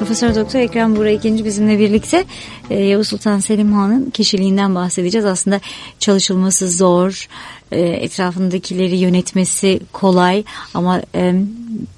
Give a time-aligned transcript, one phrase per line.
[0.00, 2.24] Profesör Doktor Ekrem Buğra ikinci bizimle birlikte
[2.70, 5.24] e, Yavuz Sultan Selim Han'ın kişiliğinden bahsedeceğiz.
[5.24, 5.60] Aslında
[5.98, 7.28] çalışılması zor,
[7.72, 10.44] e, etrafındakileri yönetmesi kolay
[10.74, 11.34] ama e,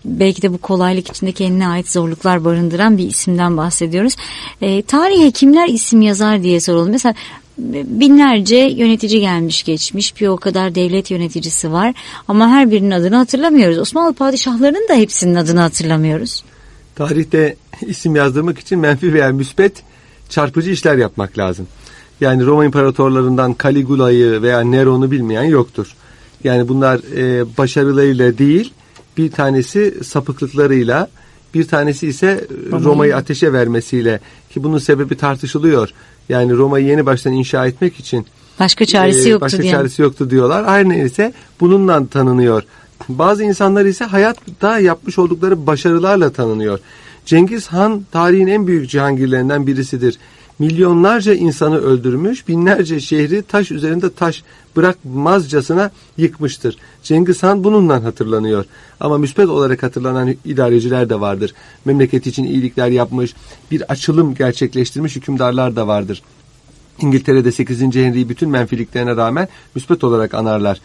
[0.05, 4.17] belki de bu kolaylık içinde kendine ait zorluklar barındıran bir isimden bahsediyoruz.
[4.61, 6.91] E, tarihe kimler isim yazar diye soralım.
[6.91, 7.15] Mesela
[7.85, 11.95] binlerce yönetici gelmiş geçmiş bir o kadar devlet yöneticisi var
[12.29, 13.79] ama her birinin adını hatırlamıyoruz.
[13.79, 16.43] Osmanlı padişahlarının da hepsinin adını hatırlamıyoruz.
[16.95, 17.57] Tarihte
[17.87, 19.83] isim yazdırmak için menfi veya müspet
[20.29, 21.67] çarpıcı işler yapmak lazım.
[22.21, 25.95] Yani Roma imparatorlarından Caligula'yı veya Neron'u bilmeyen yoktur.
[26.45, 28.73] Yani bunlar e, başarılarıyla değil
[29.17, 31.09] bir tanesi sapıklıklarıyla
[31.55, 35.91] bir tanesi ise Roma'yı ateşe vermesiyle ki bunun sebebi tartışılıyor.
[36.29, 38.27] Yani Roma'yı yeni baştan inşa etmek için
[38.61, 39.73] başka çaresi e, yoktu başka diye.
[39.73, 40.67] çaresi yoktu diyorlar.
[40.67, 42.63] Her neyse bununla tanınıyor.
[43.09, 46.79] Bazı insanlar ise hayatta yapmış oldukları başarılarla tanınıyor.
[47.27, 50.19] Cengiz Han tarihin en büyük cihangirlerinden birisidir.
[50.59, 54.43] Milyonlarca insanı öldürmüş, binlerce şehri taş üzerinde taş
[54.77, 56.77] bırakmazcasına yıkmıştır.
[57.03, 58.65] Cengiz Han bununla hatırlanıyor.
[59.01, 61.55] Ama müspet olarak hatırlanan idareciler de vardır.
[61.85, 63.35] Memleket için iyilikler yapmış,
[63.71, 66.23] bir açılım gerçekleştirmiş hükümdarlar da vardır.
[67.01, 67.81] İngiltere'de 8.
[67.81, 70.81] Henry'i bütün menfiliklerine rağmen müspet olarak anarlar.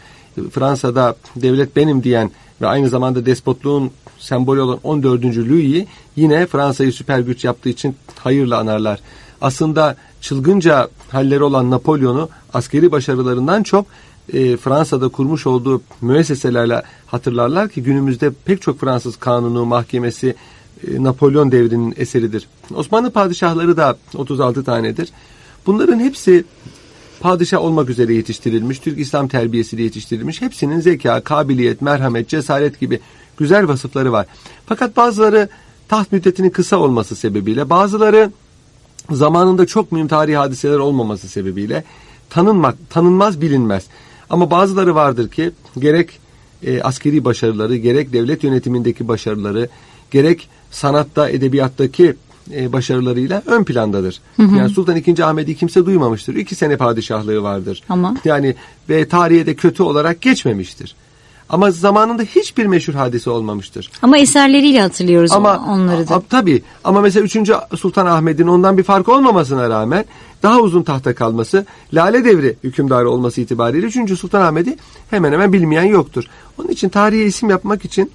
[0.50, 5.24] Fransa'da devlet benim diyen ve aynı zamanda despotluğun sembolü olan 14.
[5.24, 5.86] Louis'i
[6.16, 9.00] yine Fransa'yı süper güç yaptığı için hayırla anarlar.
[9.40, 13.86] Aslında çılgınca halleri olan Napolyon'u askeri başarılarından çok
[14.32, 20.34] e, Fransa'da kurmuş olduğu müesseselerle hatırlarlar ki günümüzde pek çok Fransız kanunu, mahkemesi
[20.88, 22.48] e, Napolyon devrinin eseridir.
[22.74, 25.08] Osmanlı padişahları da 36 tanedir.
[25.66, 26.44] Bunların hepsi
[27.20, 30.42] padişah olmak üzere yetiştirilmiş, Türk İslam terbiyesiyle yetiştirilmiş.
[30.42, 33.00] Hepsinin zeka, kabiliyet, merhamet, cesaret gibi
[33.36, 34.26] güzel vasıfları var.
[34.66, 35.48] Fakat bazıları
[35.88, 38.32] taht müddetinin kısa olması sebebiyle, bazıları
[39.10, 41.84] zamanında çok mühim tarihi hadiseler olmaması sebebiyle
[42.30, 43.86] tanınmak, tanınmaz bilinmez.
[44.30, 46.18] Ama bazıları vardır ki gerek
[46.62, 49.68] e, askeri başarıları, gerek devlet yönetimindeki başarıları,
[50.10, 52.14] gerek sanatta, edebiyattaki
[52.54, 54.20] e, başarılarıyla ön plandadır.
[54.36, 54.56] Hı hı.
[54.56, 55.22] Yani Sultan II.
[55.22, 56.34] Ahmet'i kimse duymamıştır.
[56.34, 57.82] İki sene padişahlığı vardır.
[57.88, 58.54] Ama yani
[58.88, 60.94] ve tarihe de kötü olarak geçmemiştir.
[61.48, 63.90] Ama zamanında hiçbir meşhur hadise olmamıştır.
[64.02, 66.14] Ama eserleriyle hatırlıyoruz ama, onları da.
[66.14, 67.36] A, tabii ama mesela 3.
[67.78, 70.04] Sultan Ahmet'in ondan bir fark olmamasına rağmen
[70.42, 74.18] daha uzun tahta kalması, Lale Devri hükümdarı olması itibariyle 3.
[74.18, 74.76] Sultan Ahmet'i
[75.10, 76.24] hemen hemen bilmeyen yoktur.
[76.58, 78.10] Onun için tarihe isim yapmak için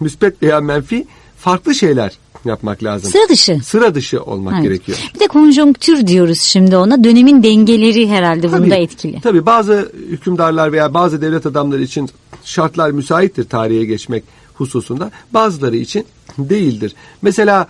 [0.00, 1.06] müspet veya menfi
[1.42, 2.12] farklı şeyler
[2.44, 3.10] yapmak lazım.
[3.10, 3.60] Sıra dışı.
[3.64, 4.62] Sıra dışı olmak evet.
[4.62, 4.98] gerekiyor.
[5.14, 7.04] Bir de konjonktür diyoruz şimdi ona.
[7.04, 9.20] Dönemin dengeleri herhalde tabii, bunda etkili.
[9.20, 12.10] Tabii bazı hükümdarlar veya bazı devlet adamları için
[12.44, 15.10] şartlar müsaittir tarihe geçmek hususunda.
[15.34, 16.06] Bazıları için
[16.38, 16.94] değildir.
[17.22, 17.66] Mesela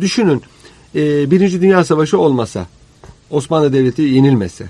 [0.00, 0.42] düşünün
[0.94, 2.66] e, Birinci Dünya Savaşı olmasa,
[3.30, 4.66] Osmanlı Devleti yenilmese,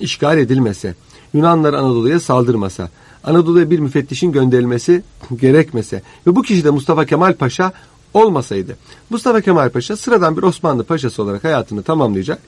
[0.00, 0.94] işgal edilmese,
[1.34, 2.90] Yunanlar Anadolu'ya saldırmasa,
[3.24, 5.02] Anadolu'ya bir müfettişin gönderilmesi
[5.40, 7.72] gerekmese ve bu kişi de Mustafa Kemal Paşa
[8.14, 8.76] olmasaydı
[9.10, 12.38] Mustafa Kemal Paşa sıradan bir Osmanlı paşası olarak hayatını tamamlayacak,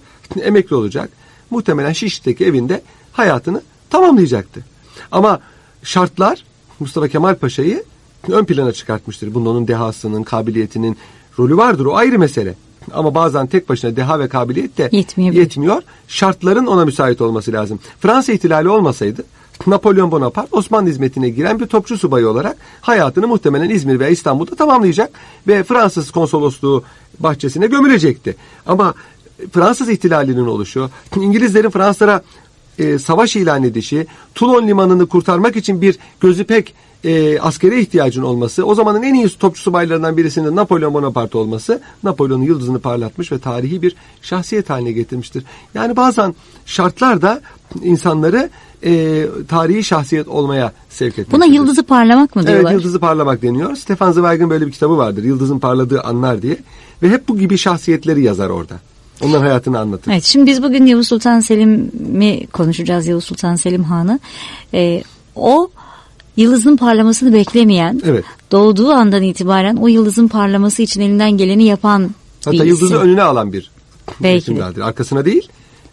[0.43, 1.10] emekli olacak.
[1.50, 4.65] Muhtemelen Şişli'deki evinde hayatını tamamlayacaktı.
[5.12, 5.41] Ama
[5.83, 6.44] şartlar
[6.81, 7.84] Mustafa Kemal Paşa'yı
[8.28, 9.34] ön plana çıkartmıştır.
[9.34, 10.97] Bunda onun dehasının, kabiliyetinin
[11.39, 11.87] rolü vardır.
[11.87, 12.54] O ayrı mesele.
[12.93, 15.83] Ama bazen tek başına deha ve kabiliyet de yetmiyor.
[16.09, 17.78] Şartların ona müsait olması lazım.
[18.00, 19.25] Fransa ihtilali olmasaydı
[19.66, 25.10] Napolyon Bonaparte Osmanlı hizmetine giren bir topçu subayı olarak hayatını muhtemelen İzmir veya İstanbul'da tamamlayacak
[25.48, 26.84] ve Fransız konsolosluğu
[27.20, 28.36] bahçesine gömülecekti.
[28.66, 28.94] Ama
[29.52, 32.22] Fransız ihtilalinin oluşu, İngilizlerin Fransızlara
[32.78, 36.74] e, savaş ilan edişi, Toulon limanını kurtarmak için bir gözü pek
[37.04, 42.42] e, askere ihtiyacın olması, o zamanın en iyi topçu subaylarından birisinin Napolyon Bonaparte olması, Napolyon'un
[42.42, 45.44] yıldızını parlatmış ve tarihi bir şahsiyet haline getirmiştir.
[45.74, 46.34] Yani bazen
[46.66, 47.41] şartlar da
[47.82, 48.50] insanları
[48.84, 51.36] e, tarihi şahsiyet olmaya sevk etmektedir.
[51.36, 52.62] Buna yıldızı parlamak mı diyorlar?
[52.62, 53.76] Evet yıldızı parlamak deniyor.
[53.76, 55.24] Stefan Zweig'in böyle bir kitabı vardır.
[55.24, 56.56] Yıldızın parladığı anlar diye.
[57.02, 58.74] Ve hep bu gibi şahsiyetleri yazar orada.
[59.22, 60.12] Onların hayatını anlatır.
[60.12, 63.06] Evet şimdi biz bugün Yavuz Sultan Selim'i konuşacağız.
[63.06, 64.21] Yavuz Sultan Selim Han'ı.
[64.74, 65.03] Ee,
[65.36, 65.71] o
[66.36, 68.24] yıldızın parlamasını beklemeyen, evet.
[68.52, 72.10] doğduğu andan itibaren o yıldızın parlaması için elinden geleni yapan
[72.44, 72.96] Hatta bir yıldızı isim.
[72.96, 73.70] önüne alan bir
[74.22, 74.80] Belki hükümdardır.
[74.80, 75.48] Arkasına değil,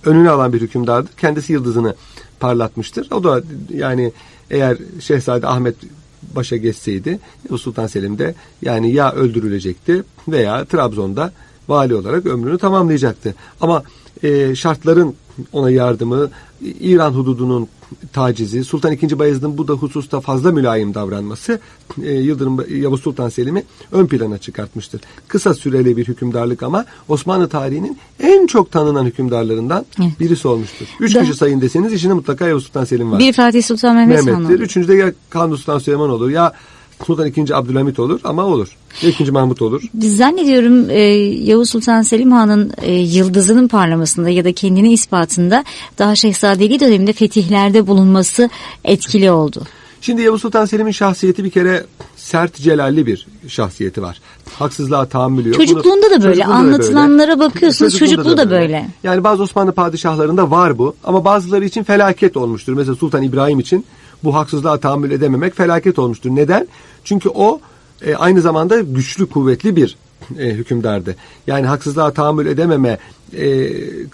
[0.06, 1.12] önüne alan bir hükümdardır.
[1.18, 1.96] Kendisi yıldızını
[2.40, 3.08] parlatmıştır.
[3.12, 3.42] O da
[3.74, 4.12] yani
[4.50, 5.76] eğer Şehzade Ahmet
[6.36, 7.20] başa geçseydi
[7.50, 11.32] Yavuz Sultan Selim de yani ya öldürülecekti veya Trabzon'da
[11.68, 13.36] vali olarak ömrünü tamamlayacaktı.
[13.62, 13.84] Ama
[14.24, 15.16] e, şartların
[15.54, 16.30] ona yardımı,
[16.80, 17.68] İran hududunun
[18.14, 19.20] tacizi, Sultan II.
[19.20, 21.60] Bayezid'in bu da hususta fazla mülayim davranması
[22.04, 25.02] e, Yıldırım Yavuz Sultan Selim'i ön plana çıkartmıştır.
[25.28, 30.20] Kısa süreli bir hükümdarlık ama Osmanlı tarihinin en çok tanınan hükümdarlarından Evet.
[30.20, 30.86] birisi olmuştur.
[31.00, 33.20] Üç Da- kişi sayın deseniz içinde mutlaka Yavuz Sultan Selim var.
[33.20, 34.54] Bir Fatih Sultan Mehmet Han Mehmet'tir.
[34.56, 34.64] olur.
[34.64, 36.54] Üçüncü de ya Kanuni Sultan Süleyman olur ya
[37.06, 37.54] Sultan II.
[37.54, 38.78] Abdülhamit olur ama olur.
[39.02, 39.32] Ya II.
[39.32, 39.82] Mahmut olur.
[40.00, 41.00] Zannediyorum e,
[41.50, 45.64] Yavuz Sultan Selim Han'ın e, yıldızının parlamasında ya da kendini ispatında
[45.98, 48.50] daha Şehzadeli döneminde fetihlerde bulunması
[48.84, 49.64] etkili oldu.
[50.02, 51.86] Şimdi Yavuz Sultan Selim'in şahsiyeti bir kere
[52.16, 54.22] sert celalli bir şahsiyeti var.
[54.60, 55.58] Haksızlığa tahammülü yok.
[55.58, 58.90] Çocukluğunda da böyle, Çocukluğunda da anlatılanlara bakıyorsunuz, çocukluğu da böyle.
[59.04, 62.74] Yani bazı Osmanlı padişahlarında var bu ama bazıları için felaket olmuştur.
[62.74, 63.86] Mesela Sultan İbrahim için
[64.24, 66.30] bu haksızlığa tahammül edememek felaket olmuştur.
[66.30, 66.68] Neden?
[67.04, 67.60] Çünkü o
[68.06, 69.98] e, aynı zamanda güçlü, kuvvetli bir
[70.40, 71.16] e, hükümdardı.
[71.48, 72.98] Yani haksızlığa tahammül edememe
[73.38, 73.70] e,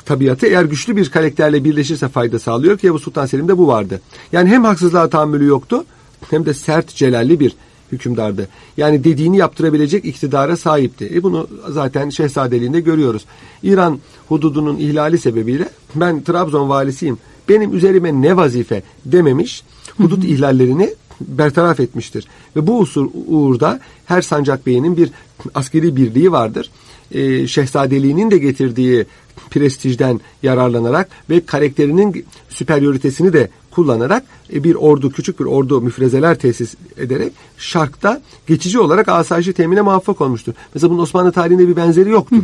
[0.06, 4.02] tabiatı eğer güçlü bir karakterle birleşirse fayda sağlıyor ki Yavuz Sultan Selim'de bu vardı.
[4.32, 5.86] Yani hem haksızlığa tahammülü yoktu
[6.30, 7.56] hem de sert celalli bir
[7.92, 8.48] hükümdardı.
[8.78, 11.12] Yani dediğini yaptırabilecek iktidara sahipti.
[11.14, 13.26] E bunu zaten şehzadeliğinde görüyoruz.
[13.64, 17.18] İran hududunun ihlali sebebiyle ben Trabzon valisiyim.
[17.50, 19.64] Benim üzerime ne vazife dememiş.
[19.98, 22.28] Hudut ihlallerini bertaraf etmiştir.
[22.56, 25.10] Ve bu usul uğurda her sancak beyinin bir
[25.56, 26.70] askeri birliği vardır.
[27.12, 29.06] Ee, şehzadeliğinin de getirdiği
[29.50, 34.24] prestijden yararlanarak ve karakterinin süperioritesini de kullanarak
[34.54, 40.22] e, bir ordu, küçük bir ordu müfrezeler tesis ederek Şark'ta geçici olarak asayişi temine muvaffak
[40.22, 40.54] olmuştur.
[40.74, 42.44] Mesela bunun Osmanlı tarihinde bir benzeri yoktur.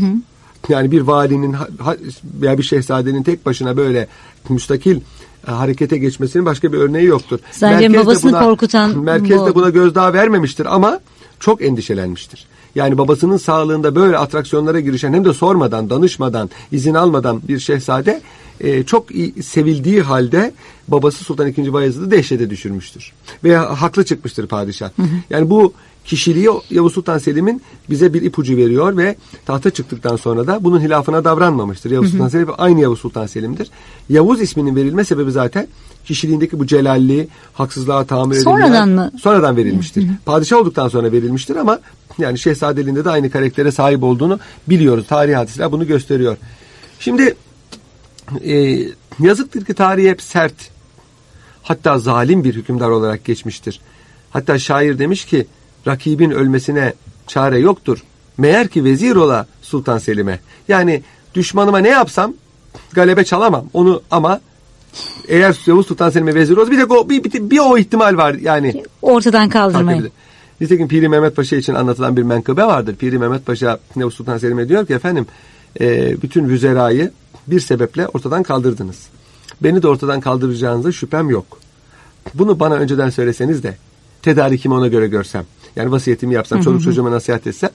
[0.69, 1.55] Yani bir valinin
[2.41, 4.07] veya bir şehzadenin tek başına böyle
[4.49, 4.99] müstakil
[5.45, 7.39] harekete geçmesinin başka bir örneği yoktur.
[7.51, 10.99] Sadece Merkez babasını korkutan Merkez bu de buna gözdağı vermemiştir ama
[11.39, 12.47] çok endişelenmiştir.
[12.75, 18.21] Yani babasının sağlığında böyle atraksiyonlara girişen hem de sormadan, danışmadan, izin almadan bir şehzade
[18.59, 20.53] e, çok iyi, sevildiği halde
[20.87, 21.73] babası Sultan II.
[21.73, 23.13] Bayezid'i dehşete düşürmüştür.
[23.43, 24.89] Ve haklı çıkmıştır padişah.
[25.29, 25.73] Yani bu
[26.05, 29.15] kişiliği Yavuz Sultan Selim'in bize bir ipucu veriyor ve
[29.45, 31.91] tahta çıktıktan sonra da bunun hilafına davranmamıştır.
[31.91, 33.69] Yavuz Sultan Selim aynı Yavuz Sultan Selim'dir.
[34.09, 35.67] Yavuz isminin verilme sebebi zaten
[36.05, 39.11] kişiliğindeki bu celalli, haksızlığa tahammül Sonradan edemeyen- mı?
[39.21, 40.07] Sonradan verilmiştir.
[40.25, 41.79] Padişah olduktan sonra verilmiştir ama
[42.17, 44.39] yani şehzadeliğinde de aynı karaktere sahip olduğunu
[44.69, 45.05] biliyoruz.
[45.09, 46.37] Tarih hadisler bunu gösteriyor.
[46.99, 47.35] Şimdi
[48.45, 48.79] e,
[49.19, 50.53] yazıktır ki tarihi hep sert,
[51.63, 53.79] hatta zalim bir hükümdar olarak geçmiştir.
[54.29, 55.47] Hatta şair demiş ki
[55.87, 56.93] rakibin ölmesine
[57.27, 58.03] çare yoktur.
[58.37, 60.39] Meğer ki vezir ola Sultan Selim'e.
[60.67, 61.01] Yani
[61.35, 62.33] düşmanıma ne yapsam
[62.93, 63.65] galebe çalamam.
[63.73, 64.41] Onu ama
[65.27, 68.33] eğer Yavuz Sultan Selim'e vezir olsa bir de o, bir, bir, bir o ihtimal var
[68.33, 68.83] yani.
[69.01, 69.85] Ortadan kaldırmayı.
[69.87, 70.11] Kalkabilir.
[70.61, 72.95] Nitekim Piri Mehmet Paşa için anlatılan bir menkıbe vardır.
[72.95, 75.25] Piri Mehmet Paşa Yavuz Sultan Selim'e diyor ki efendim
[75.79, 77.11] e, bütün vüzerayı
[77.47, 79.07] bir sebeple ortadan kaldırdınız.
[79.61, 81.59] Beni de ortadan kaldıracağınıza şüphem yok.
[82.33, 83.77] Bunu bana önceden söyleseniz de
[84.21, 85.45] tedarikimi ona göre görsem.
[85.75, 87.69] Yani vasiyetimi yapsam, çoluk çocuğuma nasihat etsem.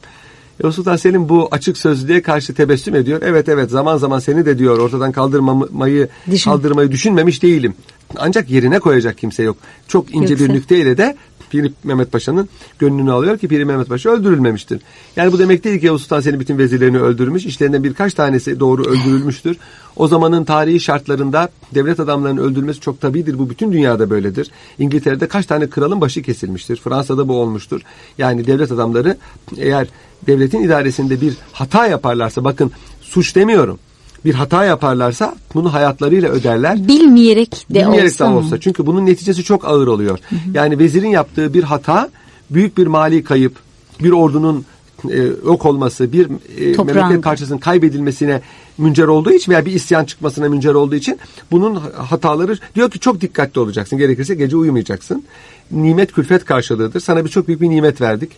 [0.63, 3.23] Yavuz Sultan Selim bu açık sözlüğe karşı tebessüm ediyor.
[3.25, 6.51] Evet evet zaman zaman seni de diyor ortadan kaldırmayı Düşün.
[6.51, 7.75] kaldırmayı düşünmemiş değilim.
[8.17, 9.57] Ancak yerine koyacak kimse yok.
[9.89, 11.17] Çok ince Yoksa- bir nükteyle de
[11.51, 12.49] Piri Mehmet Paşa'nın
[12.79, 14.81] gönlünü alıyor ki Piri Mehmet Paşa öldürülmemiştir.
[15.17, 17.47] Yani bu demek değil ki Yavuz Sultan Selim bütün vezirlerini öldürmüş.
[17.47, 19.57] İşlerinden birkaç tanesi doğru öldürülmüştür.
[19.97, 23.39] O zamanın tarihi şartlarında devlet adamlarının öldürülmesi çok tabidir.
[23.39, 24.51] Bu bütün dünyada böyledir.
[24.79, 26.77] İngiltere'de kaç tane kralın başı kesilmiştir.
[26.77, 27.81] Fransa'da bu olmuştur.
[28.19, 29.17] Yani devlet adamları
[29.57, 29.89] eğer
[30.27, 33.79] devletin idaresinde bir hata yaparlarsa bakın suç demiyorum.
[34.27, 36.89] Bir hata yaparlarsa bunu hayatlarıyla öderler.
[36.89, 38.37] Bilmeyerek de Bilmeyerek olsa de mı?
[38.37, 38.61] olsa.
[38.61, 40.19] Çünkü bunun neticesi çok ağır oluyor.
[40.55, 42.11] Yani vezirin yaptığı bir hata
[42.51, 43.57] büyük bir mali kayıp,
[44.03, 44.65] bir ordunun
[45.11, 45.17] e,
[45.47, 46.29] yok olması, bir
[46.59, 46.97] e, Toprağın.
[46.99, 48.41] memleket parçasının kaybedilmesine
[48.79, 51.19] müncer olduğu için veya bir isyan çıkmasına müncer olduğu için
[51.51, 53.99] bunun hataları diyor ki çok dikkatli olacaksın.
[53.99, 55.25] Gerekirse gece uyumayacaksın.
[55.71, 57.01] Nimet külfet karşılığıdır.
[57.01, 58.33] Sana bir çok büyük bir nimet verdik.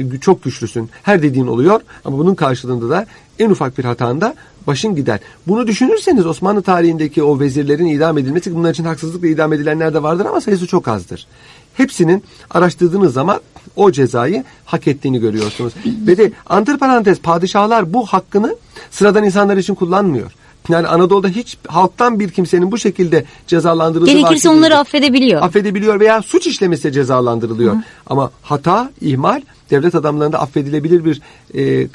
[0.00, 0.90] E, Çok güçlüsün.
[1.02, 3.06] Her dediğin oluyor ama bunun karşılığında da
[3.38, 4.34] en ufak bir hatanda
[4.66, 5.20] başın gider.
[5.48, 10.26] Bunu düşünürseniz Osmanlı tarihindeki o vezirlerin idam edilmesi bunlar için haksızlıkla idam edilenler de vardır
[10.26, 11.26] ama sayısı çok azdır.
[11.74, 13.40] Hepsinin araştırdığınız zaman
[13.76, 15.72] o cezayı hak ettiğini görüyorsunuz.
[15.86, 18.56] Ve de antiparantez padişahlar bu hakkını
[18.90, 20.32] sıradan insanlar için kullanmıyor.
[20.68, 25.42] Yani Anadolu'da hiç halktan bir kimsenin bu şekilde cezalandırıldığı Gerekirse onları affedebiliyor.
[25.42, 27.76] affedebiliyor veya suç işlemesi cezalandırılıyor.
[28.06, 31.20] Ama hata, ihmal devlet adamlarında affedilebilir bir
[31.54, 31.88] e, e,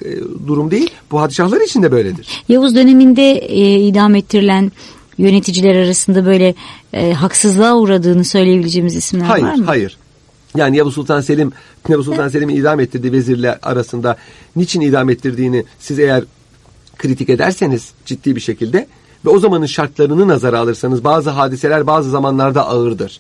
[0.48, 0.90] durum değil.
[1.12, 2.28] Bu padişahlar için de böyledir.
[2.50, 4.72] Yavuz döneminde e, idam ettirilen
[5.18, 6.56] yöneticiler arasında böyle
[6.94, 9.66] e, haksızlığa uğradığını söyleyebileceğimiz isimler Hayır, var mı?
[9.66, 9.98] hayır.
[10.56, 11.52] Yani Yavuz Sultan Selim,
[11.90, 14.18] Yavuz Sultan Selim'in idam ettirdiği vezirler arasında
[14.56, 16.24] niçin idam ettirdiğini siz eğer
[16.98, 18.88] kritik ederseniz ciddi bir şekilde
[19.26, 23.20] ve o zamanın şartlarını nazara alırsanız bazı hadiseler bazı zamanlarda ağırdır.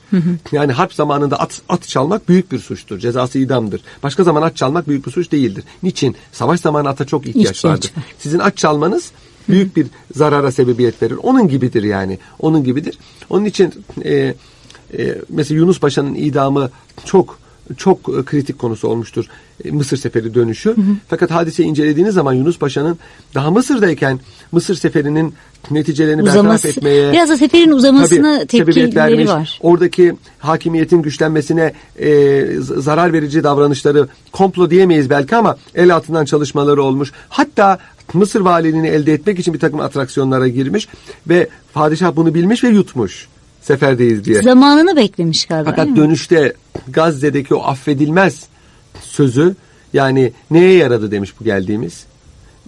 [0.51, 2.99] Yani harp zamanında at, at çalmak büyük bir suçtur.
[2.99, 3.81] Cezası idamdır.
[4.03, 5.63] Başka zaman at çalmak büyük bir suç değildir.
[5.83, 6.15] Niçin?
[6.31, 7.91] Savaş zamanı ata çok ihtiyaç, İhtiyaç vardır.
[7.97, 8.03] var.
[8.19, 9.11] Sizin at çalmanız
[9.49, 11.17] büyük bir zarara sebebiyet verir.
[11.23, 12.19] Onun gibidir yani.
[12.39, 12.97] Onun gibidir.
[13.29, 14.35] Onun için e,
[14.97, 16.69] e, mesela Yunus Paşa'nın idamı
[17.05, 17.37] çok
[17.77, 19.25] çok e, kritik konusu olmuştur.
[19.65, 20.75] E, Mısır seferi dönüşü.
[21.07, 22.97] Fakat hadiseyi incelediğiniz zaman Yunus Paşa'nın
[23.35, 24.19] daha Mısır'dayken
[24.51, 25.33] Mısır seferinin
[25.71, 29.59] neticelerini bertaraf Uzaması, etmeye biraz da seferin uzamasına tepkileri var.
[29.61, 37.11] Oradaki hakimiyetin güçlenmesine e, zarar verici davranışları komplo diyemeyiz belki ama el altından çalışmaları olmuş.
[37.29, 37.79] Hatta
[38.13, 40.87] Mısır valiliğini elde etmek için bir takım atraksiyonlara girmiş
[41.29, 43.27] ve padişah bunu bilmiş ve yutmuş.
[43.65, 44.41] Seferdeyiz diye.
[44.41, 45.69] Zamanını beklemiş galiba.
[45.69, 46.53] Fakat dönüşte
[46.87, 48.45] Gazze'deki o affedilmez
[49.01, 49.55] sözü
[49.93, 52.05] yani neye yaradı demiş bu geldiğimiz.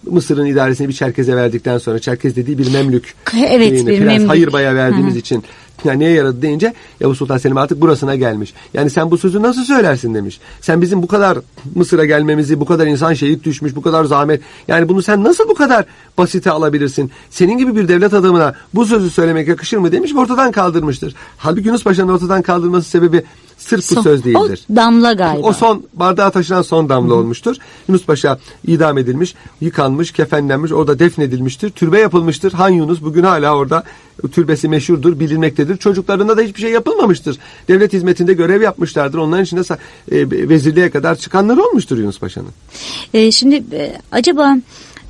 [0.05, 3.13] Mısır'ın idaresini bir Çerkez'e verdikten sonra Çerkez dediği bir Memlük.
[3.47, 4.29] Evet, bir Prens Memlük.
[4.29, 5.19] Hayırbay'a verdiğimiz hı.
[5.19, 5.43] için
[5.83, 8.53] yani neye yaradı deyince Yavuz Sultan Selim artık burasına gelmiş.
[8.73, 10.39] Yani sen bu sözü nasıl söylersin demiş.
[10.61, 11.37] Sen bizim bu kadar
[11.75, 14.41] Mısır'a gelmemizi, bu kadar insan şehit düşmüş, bu kadar zahmet.
[14.67, 15.85] Yani bunu sen nasıl bu kadar
[16.17, 17.11] basite alabilirsin?
[17.29, 21.15] Senin gibi bir devlet adamına bu sözü söylemek yakışır mı demiş ve ortadan kaldırmıştır.
[21.37, 23.23] Halbuki Yunus Paşa'nın ortadan kaldırması sebebi
[23.67, 24.65] sırf bu Son- söz değildir.
[24.71, 25.47] O damla galiba.
[25.47, 27.55] O son bardağa taşıran son damla olmuştur.
[27.87, 31.69] Yunus Paşa idam edilmiş, yıkanmış, kefenlenmiş, orada defnedilmiştir.
[31.69, 32.51] Türbe yapılmıştır.
[32.51, 33.83] Han Yunus bugün hala orada
[34.31, 35.77] türbesi meşhurdur, bilinmektedir.
[35.77, 37.37] Çocuklarına da hiçbir şey yapılmamıştır.
[37.67, 39.17] Devlet hizmetinde görev yapmışlardır.
[39.17, 39.61] Onların içinde
[40.11, 42.51] e, vezirliğe kadar çıkanlar olmuştur Yunus Paşa'nın.
[43.13, 44.57] Ee, şimdi e, acaba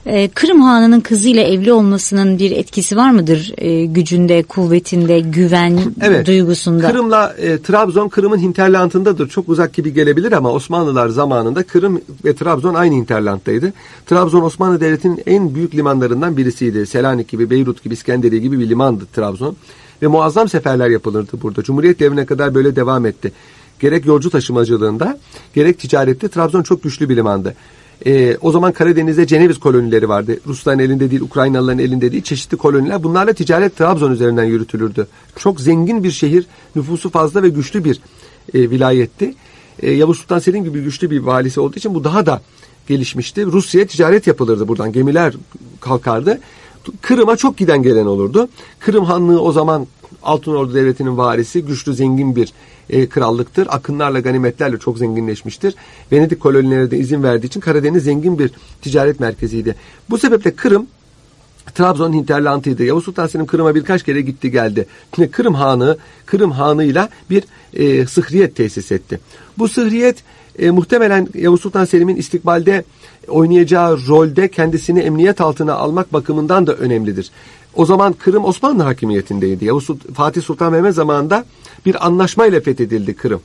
[0.08, 3.54] e, Kırım Hanı'nın kızıyla evli olmasının bir etkisi var mıdır?
[3.58, 5.80] E, gücünde, kuvvetinde, güven
[6.26, 6.92] duygusunda.
[6.92, 9.30] Kırım'la e, Trabzon Kırım'ın hinterlandındadır.
[9.30, 13.74] Çok uzak gibi gelebilir ama Osmanlılar zamanında Kırım ve Trabzon aynı hinterlandtaydı.
[14.06, 16.86] Trabzon Osmanlı Devleti'nin en büyük limanlarından birisiydi.
[16.86, 19.56] Selanik gibi, Beyrut gibi, İskenderiye gibi bir limandı Trabzon.
[20.02, 21.64] Ve muazzam seferler yapılırdı burada.
[21.64, 23.32] Cumhuriyet devrine kadar böyle devam etti.
[23.80, 25.20] Gerek yolcu taşımacılığında
[25.56, 27.56] gerek ticarette Trabzon çok güçlü bir limandı.
[28.06, 30.40] Ee, o zaman Karadeniz'de Ceneviz kolonileri vardı.
[30.48, 33.04] Rusların elinde değil, Ukraynalıların elinde değil çeşitli koloniler.
[33.04, 35.08] Bunlarla ticaret Trabzon üzerinden yürütülürdü.
[35.36, 38.00] Çok zengin bir şehir, nüfusu fazla ve güçlü bir
[38.54, 39.36] e, vilayetti.
[39.80, 42.42] E, Yavuz Sultan Selim gibi güçlü bir valisi olduğu için bu daha da
[42.88, 43.46] gelişmişti.
[43.46, 44.92] Rusya'ya ticaret yapılırdı buradan.
[44.92, 45.34] Gemiler
[45.82, 46.40] kalkardı.
[47.02, 48.50] Kırım'a çok giden gelen olurdu.
[48.80, 49.88] Kırım Hanlığı o zaman
[50.24, 52.54] Altınordu Devleti'nin varisi güçlü zengin bir
[52.90, 53.68] e, krallıktır.
[53.70, 55.76] Akınlarla ganimetlerle çok zenginleşmiştir.
[56.12, 58.52] Venedik kolonilerine de izin verdiği için Karadeniz zengin bir
[58.82, 59.76] ticaret merkeziydi.
[60.10, 60.88] Bu sebeple Kırım
[61.76, 62.84] Trabzon hinterlandıydı.
[62.84, 64.88] Yavuz Sultan Selim Kırım'a birkaç kere gitti geldi.
[65.18, 69.20] Yine Kırım Hanı, Kırım Hanı'yla bir e, sıhriyet tesis etti.
[69.58, 70.24] Bu sıhriyet
[70.60, 72.84] e, muhtemelen Yavuz Sultan Selim'in istikbalde
[73.28, 77.32] oynayacağı rolde kendisini emniyet altına almak bakımından da önemlidir.
[77.78, 79.66] O zaman Kırım Osmanlı hakimiyetindeydi.
[79.66, 81.46] Yavuz Fatih Sultan Mehmet zamanında
[81.86, 83.42] bir anlaşmayla fethedildi Kırım.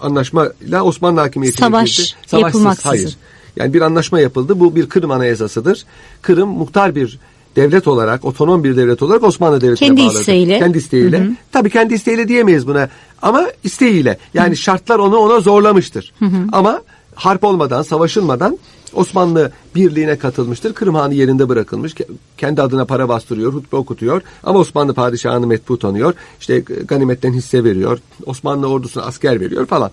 [0.00, 2.42] Anlaşmayla Osmanlı hakimiyetine Savaş girdi.
[2.44, 2.88] Yapılmaksızın.
[2.88, 3.16] hayır.
[3.56, 4.60] Yani bir anlaşma yapıldı.
[4.60, 5.84] Bu bir Kırım Anayasası'dır.
[6.22, 7.18] Kırım muhtar bir
[7.56, 10.20] devlet olarak, otonom bir devlet olarak Osmanlı Devleti'ne Kendi bağlıdır.
[10.20, 10.58] isteğiyle.
[10.58, 11.30] Kendi isteğiyle.
[11.52, 12.88] Tabii kendi isteğiyle diyemeyiz buna.
[13.22, 14.18] Ama isteğiyle.
[14.34, 16.12] Yani şartlar onu ona zorlamıştır.
[16.52, 16.82] Ama
[17.14, 18.58] harp olmadan, savaşılmadan
[18.94, 20.72] Osmanlı birliğine katılmıştır.
[20.72, 21.92] Kırım Hanı yerinde bırakılmış.
[21.92, 24.22] Ke- Kendi adına para bastırıyor, hutbe okutuyor.
[24.44, 26.14] Ama Osmanlı padişahını metbu tanıyor.
[26.40, 27.98] İşte ganimetten hisse veriyor.
[28.26, 29.90] Osmanlı ordusuna asker veriyor falan.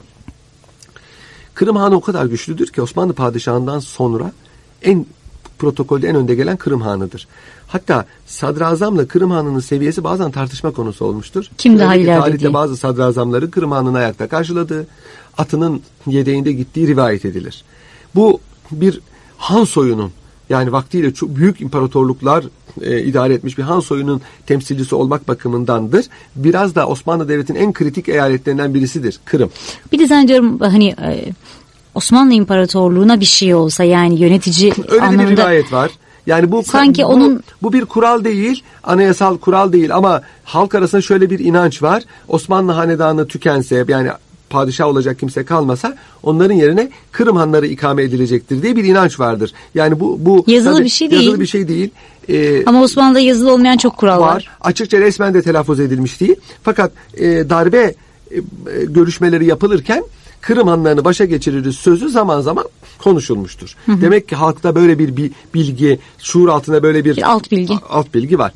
[1.53, 4.31] Kırım Hanı o kadar güçlüdür ki Osmanlı padişahından sonra
[4.81, 5.05] en
[5.59, 7.27] protokolde en önde gelen Kırım Hanı'dır.
[7.67, 11.45] Hatta sadrazamla Kırım Hanı'nın seviyesi bazen tartışma konusu olmuştur.
[11.57, 14.87] Kim daha ileride Tarihte bazı sadrazamları Kırım Hanı'nı ayakta karşıladığı,
[15.37, 17.63] atının yedeğinde gittiği rivayet edilir.
[18.15, 18.39] Bu
[18.71, 18.99] bir
[19.37, 20.11] Han soyunun
[20.49, 22.43] yani vaktiyle çok büyük imparatorluklar
[22.81, 26.05] e, idare etmiş bir Han soyunun temsilcisi olmak bakımındandır.
[26.35, 29.49] Biraz da Osmanlı Devleti'nin en kritik eyaletlerinden birisidir Kırım.
[29.91, 31.25] Bir de zannediyorum hani e,
[31.95, 35.91] Osmanlı İmparatorluğu'na bir şey olsa yani yönetici Öyle de bir anlamında rivayet var.
[36.27, 41.01] Yani bu Sanki bu, onun- bu bir kural değil, anayasal kural değil ama halk arasında
[41.01, 42.03] şöyle bir inanç var.
[42.27, 44.09] Osmanlı hanedanı tükense yani
[44.49, 49.51] padişah olacak kimse kalmasa onların yerine Kırım hanları ikame edilecektir diye bir inanç vardır.
[49.75, 51.21] Yani bu bu Yazılı tabii bir şey değil.
[51.23, 51.89] Yazılı bir şey değil.
[52.29, 54.35] Ee, ama Osmanlı'da yazılı olmayan çok kural var.
[54.35, 54.49] var.
[54.61, 56.35] Açıkça resmen de telaffuz edilmiş değil.
[56.63, 57.95] Fakat e, darbe
[58.31, 58.39] e,
[58.87, 60.03] görüşmeleri yapılırken
[60.41, 62.65] Kırım Hanlarını başa geçiririz sözü zaman zaman
[62.97, 63.75] konuşulmuştur.
[63.87, 67.73] Demek ki halkta böyle bir bi- bilgi, şuur altında böyle bir, Bir alt bilgi.
[67.89, 68.51] alt bilgi var.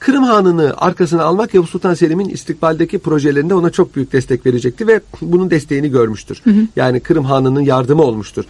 [0.00, 5.00] Kırım Hanı'nı arkasına almak Yavuz Sultan Selim'in istikbaldeki projelerinde ona çok büyük destek verecekti ve
[5.20, 6.42] bunun desteğini görmüştür.
[6.76, 8.44] Yani Kırım Hanı'nın yardımı olmuştur.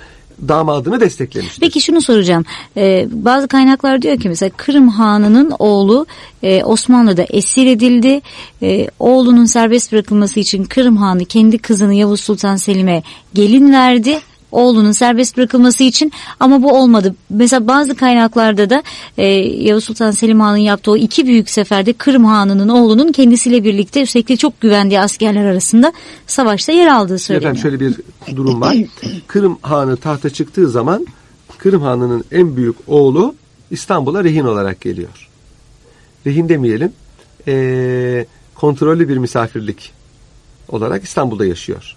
[0.48, 1.60] damadını desteklemiştir.
[1.60, 2.44] Peki şunu soracağım.
[2.76, 6.06] Ee, bazı kaynaklar diyor ki mesela Kırım Hanı'nın oğlu
[6.42, 8.20] e, Osmanlı'da esir edildi.
[8.62, 13.02] E, oğlunun serbest bırakılması için Kırım Hanı kendi kızını Yavuz Sultan Selim'e
[13.34, 14.18] gelin verdi.
[14.52, 17.14] Oğlunun serbest bırakılması için ama bu olmadı.
[17.30, 18.82] Mesela bazı kaynaklarda da
[19.18, 19.26] e,
[19.66, 24.38] Yavuz Sultan Selim Han'ın yaptığı o iki büyük seferde Kırım Hanı'nın oğlunun kendisiyle birlikte üstelik
[24.38, 25.92] çok güvendiği askerler arasında
[26.26, 27.52] savaşta yer aldığı söyleniyor.
[27.52, 28.76] Efendim şöyle bir durum var.
[29.26, 31.06] Kırım Hanı tahta çıktığı zaman
[31.58, 33.34] Kırım Hanı'nın en büyük oğlu
[33.70, 35.28] İstanbul'a rehin olarak geliyor.
[36.26, 36.92] Rehin demeyelim.
[37.48, 39.92] Ee, kontrollü bir misafirlik
[40.68, 41.96] olarak İstanbul'da yaşıyor.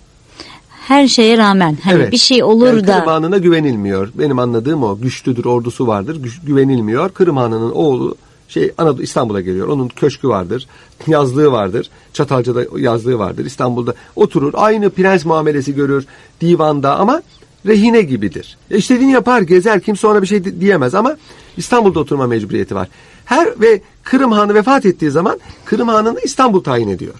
[0.87, 2.11] Her şeye rağmen hani Evet.
[2.11, 4.09] bir şey olur Yani da Kırım Hanı'na güvenilmiyor.
[4.15, 4.97] Benim anladığım o.
[5.01, 6.15] Güçlüdür, ordusu vardır.
[6.23, 7.09] Güç- güvenilmiyor.
[7.09, 8.15] Kırım Hanı'nın oğlu
[8.47, 9.67] şey Anadolu İstanbul'a geliyor.
[9.67, 10.67] Onun köşkü vardır.
[11.07, 11.89] Yazlığı vardır.
[12.13, 13.45] Çatalca'da yazlığı vardır.
[13.45, 14.53] İstanbul'da oturur.
[14.55, 16.05] Aynı prens muamelesi görür
[16.41, 17.21] divanda ama
[17.67, 18.57] rehine gibidir.
[18.71, 19.79] E istediğini yapar, gezer.
[19.81, 21.17] Kimse ona bir şey di- diyemez ama
[21.57, 22.87] İstanbul'da oturma mecburiyeti var.
[23.25, 27.15] Her ve Kırım Hanı vefat ettiği zaman Kırım Hanı'nı İstanbul tayin ediyor.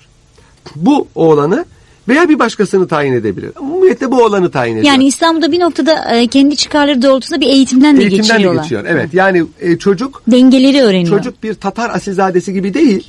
[0.75, 1.65] Bu oğlanı
[2.07, 3.51] veya bir başkasını tayin edebilir.
[3.59, 4.85] Umumiyette bu oğlanı tayin ediyor.
[4.93, 8.63] yani İstanbul'da bir noktada e, kendi çıkarları doğrultusunda bir eğitimden de Eğitimden de geçiriyorlar.
[8.63, 8.85] geçiyor.
[8.87, 11.17] Evet yani e, çocuk Dengeleri öğreniyor.
[11.17, 13.07] çocuk bir Tatar asilzadesi gibi değil.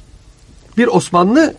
[0.79, 1.55] Bir Osmanlı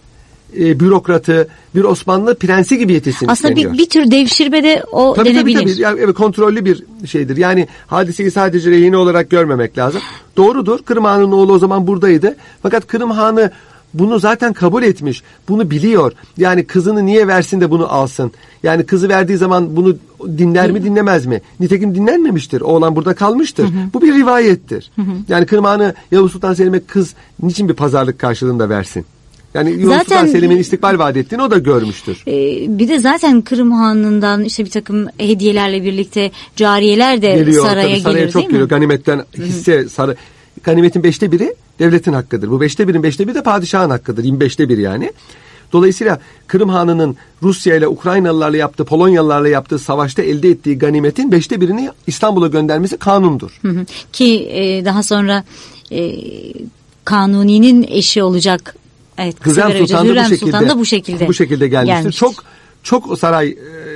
[0.60, 3.74] e, bürokratı, bir Osmanlı prensi gibi yetişsin Aslında isteniyor.
[3.74, 5.74] bir, bir tür devşirme de o Tabii tabii denebilir.
[5.74, 5.82] tabii.
[5.82, 7.38] Yani, evet, kontrollü bir şeydir.
[7.38, 10.02] Yani hadiseyi sadece rehine olarak görmemek lazım.
[10.38, 10.80] Doğrudur.
[10.84, 12.36] Kırım Hanı'nın oğlu o zaman buradaydı.
[12.64, 13.52] Fakat Kırım Hanı
[14.00, 15.24] bunu zaten kabul etmiş.
[15.50, 16.12] Bunu biliyor.
[16.38, 18.32] Yani kızını niye versin de bunu alsın?
[18.64, 19.96] Yani kızı verdiği zaman bunu
[20.38, 21.42] dinler mi dinlemez mi?
[21.60, 22.62] Nitekim dinlenmemiştir.
[22.62, 23.68] Oğlan burada kalmıştır.
[23.94, 24.92] Bu bir rivayettir.
[25.30, 29.06] Yani Kırım Hanı Yavuz Sultan Selim'e kız niçin bir pazarlık karşılığında versin?
[29.54, 32.24] Yani Yavuz Zaten- Sultan Selim'in istikbal vaat ettiğini o da görmüştür.
[32.28, 37.66] Ee, bir de zaten Kırım Hanı'ndan işte bir takım hediyelerle birlikte cariyeler de geliyor.
[37.66, 38.64] saraya tabii saraya gelir çok değil geliyor.
[38.66, 38.70] mi?
[38.70, 40.16] Ganimetten hisse sarı.
[40.66, 42.52] Ganimetin beşte biri devletin hakkıdır.
[42.52, 44.24] Bu beşte birin beşte biri de padişahın hakkıdır.
[44.24, 45.12] 25'te bir yani.
[45.74, 51.90] Dolayısıyla Kırım Hanı'nın Rusya ile Ukraynalılarla yaptığı, Polonyalılarla yaptığı savaşta elde ettiği ganimetin beşte birini
[52.08, 53.60] İstanbul'a göndermesi kanundur.
[53.62, 53.86] Hı hı.
[54.14, 55.44] Ki e, daha sonra
[55.92, 56.16] e,
[57.06, 58.76] Kanuni'nin eşi olacak.
[59.18, 61.98] Evet, Hürrem Sultan da bu şekilde bu şekilde gelmiştir.
[61.98, 62.20] gelmiştir.
[62.20, 62.44] Çok
[62.86, 63.48] çok saray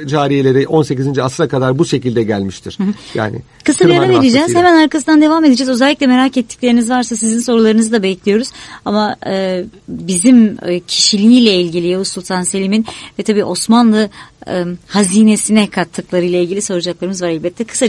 [0.03, 1.19] e, cariyeleri 18.
[1.19, 2.77] asra kadar bu şekilde gelmiştir.
[3.15, 4.55] Yani Kısa bir ara vereceğiz.
[4.55, 5.69] Hemen arkasından devam edeceğiz.
[5.69, 8.51] Özellikle merak ettikleriniz varsa sizin sorularınızı da bekliyoruz.
[8.85, 12.85] Ama e, bizim e, kişiliğiyle ilgili Yavuz Sultan Selim'in
[13.19, 14.09] ve tabii Osmanlı
[14.47, 17.63] e, hazinesine kattıklarıyla ilgili soracaklarımız var elbette.
[17.63, 17.85] Kısa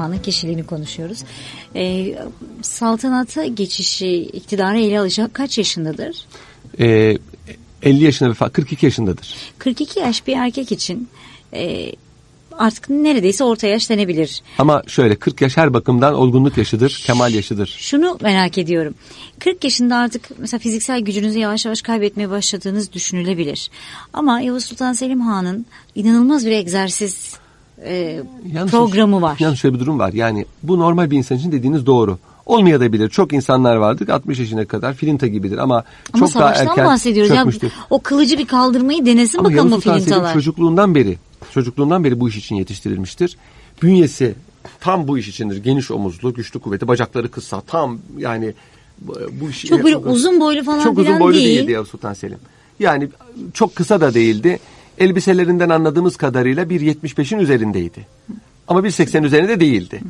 [0.00, 1.24] Osmanlı kişiliğini konuşuyoruz.
[1.76, 2.14] E,
[2.62, 6.24] saltanata geçişi, iktidara ele alacak kaç yaşındadır?
[6.80, 7.18] E,
[7.82, 9.34] 50 yaşında vefat 42 yaşındadır.
[9.58, 11.08] 42 yaş bir erkek için
[11.54, 11.92] e,
[12.52, 14.42] artık neredeyse orta yaş denebilir.
[14.58, 17.76] Ama şöyle 40 yaş her bakımdan olgunluk yaşıdır, kemal yaşıdır.
[17.78, 18.94] Şunu merak ediyorum.
[19.38, 23.70] 40 yaşında artık mesela fiziksel gücünüzü yavaş yavaş kaybetmeye başladığınız düşünülebilir.
[24.12, 27.40] Ama Yavuz Sultan Selim Han'ın inanılmaz bir egzersiz
[27.84, 29.36] e, Yalnız programı var.
[29.40, 30.12] Yalnız şöyle bir durum var.
[30.12, 32.18] Yani bu normal bir insan için dediğiniz doğru.
[32.46, 33.08] Olmayabilir.
[33.08, 37.30] Çok insanlar vardır 60 yaşına kadar filinta gibidir ama, Ama çok daha erken bahsediyoruz.
[37.30, 37.72] Ya, çökmüş,tür.
[37.90, 40.32] o kılıcı bir kaldırmayı denesin Ama bakalım o filintalar.
[40.32, 41.18] çocukluğundan beri
[41.54, 43.36] çocukluğundan beri bu iş için yetiştirilmiştir.
[43.82, 44.34] Bünyesi
[44.80, 45.56] tam bu iş içindir.
[45.56, 48.54] Geniş omuzlu, güçlü kuvveti, bacakları kısa, tam yani
[49.40, 51.58] bu, işi Çok böyle uzun boylu falan çok uzun boylu değil.
[51.58, 52.38] değildi Yavuz Sultan Selim.
[52.78, 53.08] Yani
[53.54, 54.58] çok kısa da değildi.
[55.00, 58.06] Elbiselerinden anladığımız kadarıyla 1.75'in üzerindeydi.
[58.68, 60.00] Ama 1.80 üzerinde değildi.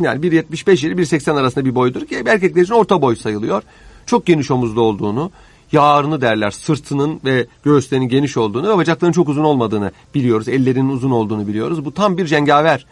[0.00, 3.62] Yani 1.75 ile 1.80 arasında bir boydur ki erkekler için orta boy sayılıyor.
[4.06, 5.30] Çok geniş omuzlu olduğunu,
[5.72, 10.48] yağarını derler sırtının ve göğüslerinin geniş olduğunu ve bacaklarının çok uzun olmadığını biliyoruz.
[10.48, 11.84] Ellerinin uzun olduğunu biliyoruz.
[11.84, 12.86] Bu tam bir cengaver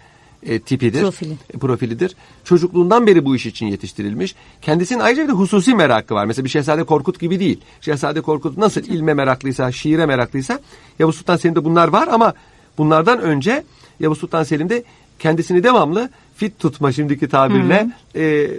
[0.46, 1.00] e, tipidir.
[1.00, 1.34] Profili.
[1.54, 2.16] E, profilidir.
[2.44, 4.34] Çocukluğundan beri bu iş için yetiştirilmiş.
[4.62, 6.24] Kendisinin ayrıca bir de hususi merakı var.
[6.24, 7.60] Mesela bir Şehzade Korkut gibi değil.
[7.80, 10.60] Şehzade Korkut nasıl ilme meraklıysa, şiire meraklıysa
[10.98, 12.34] Yavuz Sultan Selim'de bunlar var ama
[12.78, 13.64] bunlardan önce
[14.00, 14.84] Yavuz Sultan Selim'de
[15.18, 18.50] kendisini devamlı fit tutma şimdiki tabirle e,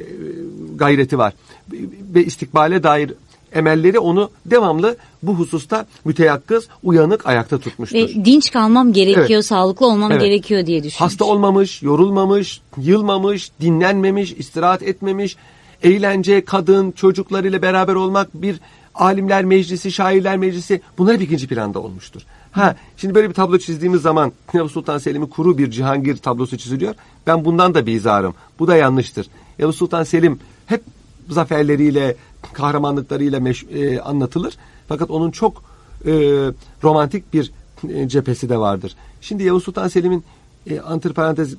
[0.76, 1.34] gayreti var.
[2.14, 3.14] Ve istikbale dair
[3.56, 7.98] emelleri onu devamlı bu hususta müteyakkız, uyanık ayakta tutmuştur.
[7.98, 9.46] Ve dinç kalmam gerekiyor, Evet.
[9.46, 10.22] sağlıklı olmam Evet.
[10.22, 11.02] gerekiyor diye düşünmüş.
[11.02, 15.36] Hasta olmamış, yorulmamış, yılmamış, dinlenmemiş, istirahat etmemiş,
[15.84, 18.60] eğlence, kadın, çocuklarıyla beraber olmak, bir
[18.96, 22.22] alimler meclisi, şairler meclisi bunlar hep ikinci planda olmuştur.
[22.52, 26.96] Ha, şimdi böyle bir tablo çizdiğimiz zaman Yavuz Sultan Selim'i kuru bir Cihangir tablosu çiziliyor.
[27.28, 28.34] Ben bundan da bizarım.
[28.60, 29.28] Bu da yanlıştır.
[29.60, 30.84] Yavuz Sultan Selim hep
[31.30, 32.16] zaferleriyle,
[32.54, 34.58] kahramanlıklarıyla meş- e, anlatılır.
[34.88, 35.64] Fakat onun çok
[36.06, 36.12] e,
[36.84, 37.52] romantik bir
[37.90, 38.96] e, cephesi de vardır.
[39.22, 40.24] Şimdi Yavuz Sultan Selim'in
[40.70, 41.56] e, antiparantez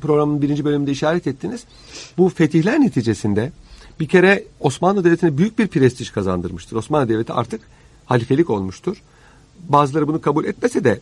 [0.00, 1.64] programının birinci bölümünde işaret ettiniz.
[2.18, 3.52] Bu fetihler neticesinde
[4.00, 6.76] bir kere Osmanlı Devleti'ne büyük bir prestij kazandırmıştır.
[6.76, 7.60] Osmanlı Devleti artık
[8.06, 9.02] halifelik olmuştur.
[9.68, 11.00] Bazıları bunu kabul etmese de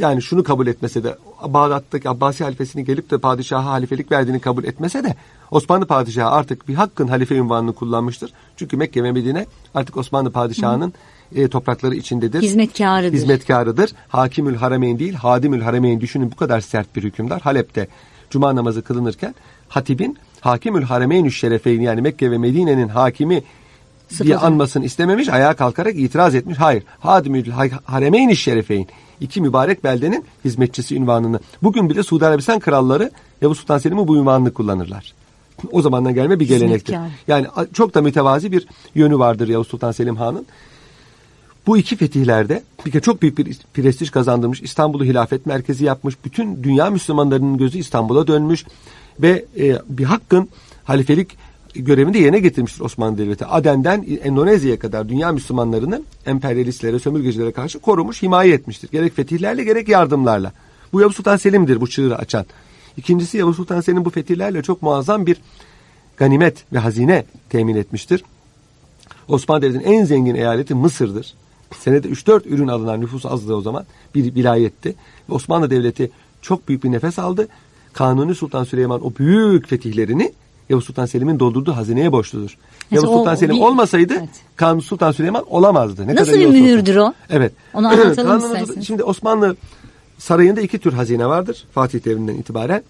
[0.00, 5.04] yani şunu kabul etmese de Bağdat'taki Abbasi halifesinin gelip de padişaha halifelik verdiğini kabul etmese
[5.04, 5.14] de
[5.50, 8.32] Osmanlı padişahı artık bir hakkın halife ünvanını kullanmıştır.
[8.56, 10.92] Çünkü Mekke ve Medine artık Osmanlı padişahının
[11.34, 12.42] e, toprakları içindedir.
[12.42, 13.12] Hizmetkarıdır.
[13.12, 13.90] Hizmetkarıdır.
[14.08, 17.40] Hakimül Harameyn değil, Hadimül Harameyn düşünün bu kadar sert bir hükümdar.
[17.40, 17.88] Halep'te
[18.30, 19.34] cuma namazı kılınırken
[19.68, 23.42] hatibin Hakimül Harameyn Şerefeyn yani Mekke ve Medine'nin hakimi
[24.10, 24.46] diye Sıfatı.
[24.46, 26.58] anmasını istememiş, ayağa kalkarak itiraz etmiş.
[26.58, 27.50] Hayır, Hadimül
[27.84, 28.86] Haremeyn Şerefeyn
[29.20, 31.40] iki mübarek beldenin hizmetçisi ünvanını.
[31.62, 33.10] Bugün bile Suudi Arabistan kralları
[33.42, 35.14] Yavuz Sultan Selim'in bu ünvanını kullanırlar.
[35.72, 36.96] O zamandan gelme bir gelenektir.
[37.28, 40.46] Yani çok da mütevazi bir yönü vardır Yavuz Sultan Selim Han'ın.
[41.66, 44.62] Bu iki fetihlerde bir çok büyük bir prestij kazandırmış.
[44.62, 46.14] İstanbul'u hilafet merkezi yapmış.
[46.24, 48.64] Bütün dünya Müslümanlarının gözü İstanbul'a dönmüş.
[49.20, 50.48] Ve e, bir hakkın
[50.84, 51.36] halifelik
[51.74, 53.46] görevini de yerine getirmiştir Osmanlı Devleti.
[53.46, 58.90] Aden'den Endonezya'ya kadar dünya Müslümanlarını emperyalistlere, sömürgecilere karşı korumuş, himaye etmiştir.
[58.90, 60.52] Gerek fetihlerle gerek yardımlarla.
[60.92, 62.46] Bu Yavuz Sultan Selim'dir bu çığırı açan.
[62.96, 65.36] İkincisi Yavuz Sultan Selim bu fetihlerle çok muazzam bir
[66.16, 68.24] ganimet ve hazine temin etmiştir.
[69.28, 71.34] Osmanlı Devleti'nin en zengin eyaleti Mısır'dır.
[71.78, 73.84] Senede 3-4 ürün alınan nüfus azdı o zaman.
[74.14, 74.94] Bir vilayetti.
[75.28, 76.10] Ve Osmanlı Devleti
[76.42, 77.48] çok büyük bir nefes aldı.
[77.92, 80.32] Kanuni Sultan Süleyman o büyük fetihlerini
[80.70, 82.56] Yavuz Sultan Selim'in doldurduğu hazineye borçludur.
[82.90, 84.28] Mesela Yavuz Sultan o Selim bir- olmasaydı Evet.
[84.56, 86.06] Kanuni Sultan Süleyman olamazdı.
[86.06, 87.12] Ne Nasıl kadar bir mühürdür o?
[87.30, 87.52] Evet.
[87.74, 88.86] Onu anlatalım isterseniz.
[88.86, 89.56] Şimdi Osmanlı
[90.18, 91.64] sarayında iki tür hazine vardır.
[91.72, 92.82] Fatih devrinden itibaren.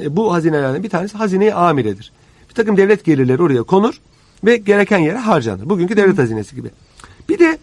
[0.00, 2.12] E, Bu hazinelerden bir tanesi hazine-i amiredir.
[2.50, 4.00] Bir takım devlet gelirleri oraya konur
[4.44, 5.68] ve gereken yere harcanır.
[5.70, 6.68] Bugünkü devlet hazinesi gibi.
[7.28, 7.58] Bir de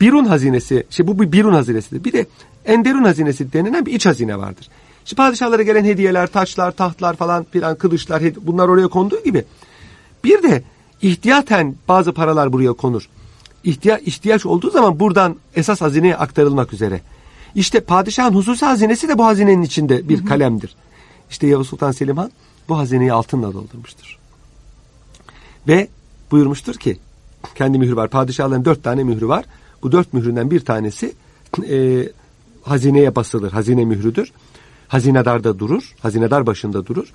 [0.00, 2.04] Birun hazinesi, şey bu bir Birun hazinesidir.
[2.04, 2.26] Bir de
[2.64, 4.68] Enderun hazinesi denilen bir iç hazine vardır.
[5.06, 9.44] Şimdi padişahlara gelen hediyeler, taçlar, tahtlar falan filan, kılıçlar bunlar oraya konduğu gibi.
[10.24, 10.62] Bir de
[11.02, 13.08] ihtiyaten bazı paralar buraya konur.
[13.64, 17.00] İhtiya, ihtiyaç olduğu zaman buradan esas hazineye aktarılmak üzere.
[17.54, 20.76] İşte padişahın hususi hazinesi de bu hazinenin içinde bir kalemdir.
[21.30, 22.30] İşte Yavuz Sultan Selim Han
[22.68, 24.18] bu hazineyi altınla doldurmuştur.
[25.68, 25.88] Ve
[26.30, 26.98] buyurmuştur ki
[27.54, 28.10] kendi mührü var.
[28.10, 29.44] Padişahların dört tane mührü var.
[29.82, 31.12] Bu dört mühründen bir tanesi
[31.70, 32.08] e,
[32.62, 33.52] hazineye basılır.
[33.52, 34.32] Hazine mührüdür.
[34.88, 35.94] Hazinedar da durur.
[36.00, 37.12] Hazinedar başında durur.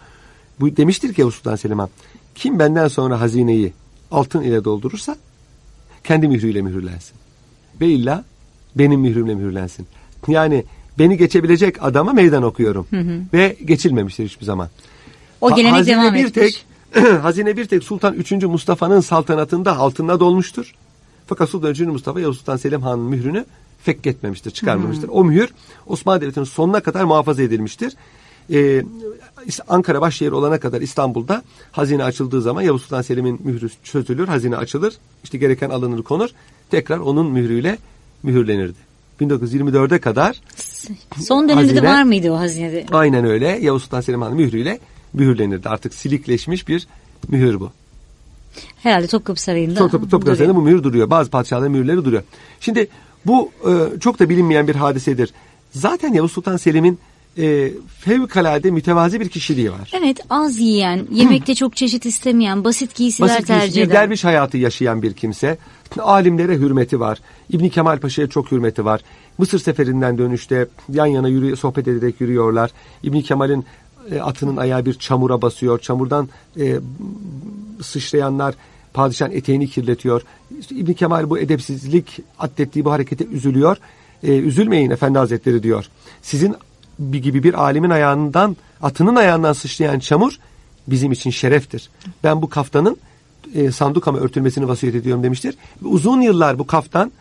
[0.59, 1.89] Bu demiştir ki Yavuz Sultan Selim Han
[2.35, 3.73] kim benden sonra hazineyi
[4.11, 5.15] altın ile doldurursa
[6.03, 7.15] kendi mührüyle mühürlensin.
[7.81, 8.25] Ve illa
[8.75, 9.87] benim mührümle mühürlensin.
[10.27, 10.63] Yani
[10.99, 12.87] beni geçebilecek adama meydan okuyorum.
[13.33, 14.69] Ve geçilmemiştir hiçbir zaman.
[15.41, 16.65] O gelenek hazine devam bir etmiş.
[16.93, 18.31] tek hazine bir tek Sultan 3.
[18.31, 20.73] Mustafa'nın saltanatında altınla dolmuştur.
[21.27, 21.79] Fakat Sultan 3.
[21.79, 23.45] Mustafa Yavuz Sultan Selim Han'ın mührünü
[23.83, 25.09] fekketmemiştir, çıkarmamıştır.
[25.13, 25.49] O mühür
[25.87, 27.93] Osmanlı Devleti'nin sonuna kadar muhafaza edilmiştir.
[28.53, 28.83] Ee,
[29.67, 34.93] Ankara başşehir olana kadar İstanbul'da hazine açıldığı zaman Yavuz Sultan Selim'in mührü çözülür, hazine açılır.
[35.23, 36.29] İşte gereken alınır konur.
[36.71, 37.77] Tekrar onun mührüyle
[38.23, 38.77] mühürlenirdi.
[39.21, 40.41] 1924'e kadar
[41.19, 42.85] Son dönemde de Hazine- var mıydı o hazinede?
[42.91, 43.47] Aynen öyle.
[43.47, 44.79] Yavuz Sultan Selim Han mührüyle
[45.13, 45.69] mühürlenirdi.
[45.69, 46.87] Artık silikleşmiş bir
[47.27, 47.71] mühür bu.
[48.83, 49.79] Herhalde Topkapı Sarayı'nda.
[49.79, 51.09] Top, Topkapı Sarayı'nda bu mühür duruyor.
[51.09, 52.23] Bazı padişahların mühürleri duruyor.
[52.59, 52.87] Şimdi
[53.25, 55.33] bu e, çok da bilinmeyen bir hadisedir.
[55.71, 56.99] Zaten Yavuz Sultan Selim'in
[57.37, 59.91] e, fevkalade mütevazi bir kişiliği var.
[59.93, 63.95] Evet az yiyen, yemekte çok çeşit istemeyen, basit giysiler Basit tercih bir eden.
[63.95, 65.57] derviş hayatı yaşayan bir kimse.
[65.99, 67.19] Alimlere hürmeti var.
[67.49, 69.01] İbni Kemal Paşa'ya çok hürmeti var.
[69.37, 72.71] Mısır seferinden dönüşte yan yana yürü, sohbet ederek yürüyorlar.
[73.03, 73.65] İbni Kemal'in
[74.11, 75.79] e, atının ayağı bir çamura basıyor.
[75.79, 76.29] Çamurdan
[76.59, 76.79] e,
[77.81, 78.55] sıçrayanlar
[78.93, 80.21] padişahın eteğini kirletiyor.
[80.69, 83.77] İbni Kemal bu edepsizlik atlettiği bu harekete üzülüyor.
[84.23, 85.85] E, üzülmeyin efendi hazretleri diyor.
[86.21, 86.55] Sizin
[86.99, 90.33] bir gibi bir alimin ayağından atının ayağından sıçrayan çamur
[90.87, 91.89] bizim için şereftir.
[92.23, 92.97] Ben bu kaftanın
[93.55, 95.55] e, sandukama örtülmesini vasiyet ediyorum demiştir.
[95.83, 97.11] Uzun yıllar bu kaftan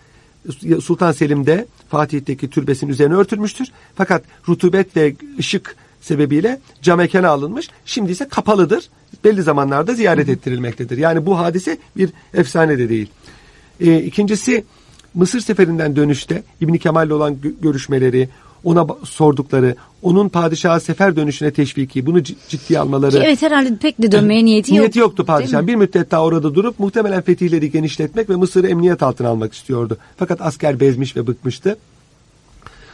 [0.83, 3.69] Sultan Selim'de Fatih'teki türbesinin üzerine örtülmüştür.
[3.95, 7.69] Fakat rutubet ve ışık sebebiyle cam mekana alınmış.
[7.85, 8.85] Şimdi ise kapalıdır.
[9.25, 10.99] Belli zamanlarda ziyaret ettirilmektedir.
[10.99, 13.09] Yani bu hadise bir efsane de değil.
[13.81, 14.65] E, ikincisi
[15.15, 18.29] Mısır seferinden dönüşte İbni Kemal'le olan gö- görüşmeleri,
[18.65, 23.11] ona sordukları, onun padişaha sefer dönüşüne teşviki, bunu ciddiye almaları.
[23.11, 24.79] Ki evet herhalde pek de dönmeye niyeti yok.
[24.81, 25.61] Niyeti yoktu Değil padişah.
[25.61, 25.67] mi?
[25.67, 29.99] Bir müddet daha orada durup muhtemelen fetihleri genişletmek ve Mısır'ı emniyet altına almak istiyordu.
[30.17, 31.77] Fakat asker bezmiş ve bıkmıştı.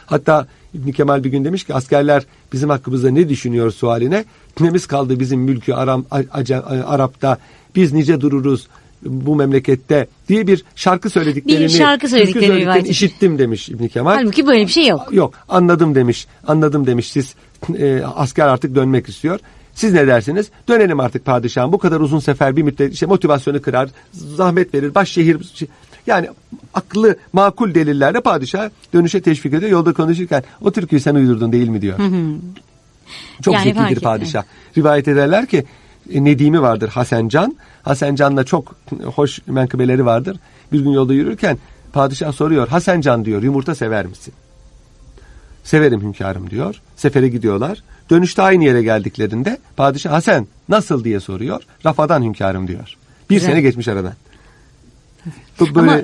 [0.05, 4.25] Hatta İbn Kemal bir gün demiş ki askerler bizim hakkımızda ne düşünüyor sualine.
[4.59, 7.37] Nemiz kaldı bizim mülkü Aram, Aca- Arap'ta
[7.75, 8.67] biz nice dururuz
[9.03, 14.15] bu memlekette diye bir şarkı söylediklerini, Bir şarkı söylediklerini söylediklerini işittim demiş İbn Kemal.
[14.15, 15.01] Halbuki böyle bir şey yok.
[15.11, 16.27] Yok anladım demiş.
[16.47, 17.35] Anladım demiş siz
[17.77, 19.39] e, asker artık dönmek istiyor.
[19.73, 20.47] Siz ne dersiniz?
[20.67, 21.71] Dönelim artık padişahım.
[21.71, 25.37] Bu kadar uzun sefer bir müddet işte motivasyonu kırar, zahmet verir, baş şehir
[26.07, 26.29] yani
[26.73, 29.71] akıllı, makul delillerle padişah dönüşe teşvik ediyor.
[29.71, 31.99] Yolda konuşurken o türküyü sen uydurdun değil mi diyor.
[33.41, 34.43] Çok Yani zekidir padişah.
[34.77, 35.65] Rivayet ederler ki
[36.13, 37.57] e, Nedim'i vardır Hasencan.
[37.83, 40.37] Hasencan'la çok hoş menkıbeleri vardır.
[40.71, 41.57] Bir gün yolda yürürken
[41.93, 42.67] padişah soruyor.
[42.67, 44.33] Hasencan diyor yumurta sever misin?
[45.63, 46.81] Severim hünkârım diyor.
[46.95, 47.83] Sefere gidiyorlar.
[48.09, 51.63] Dönüşte aynı yere geldiklerinde padişah Hasan nasıl diye soruyor.
[51.85, 52.97] Rafadan hünkârım diyor.
[53.29, 53.49] Bir Güzel.
[53.49, 54.13] sene geçmiş aradan.
[55.59, 56.01] Bu böyle Ama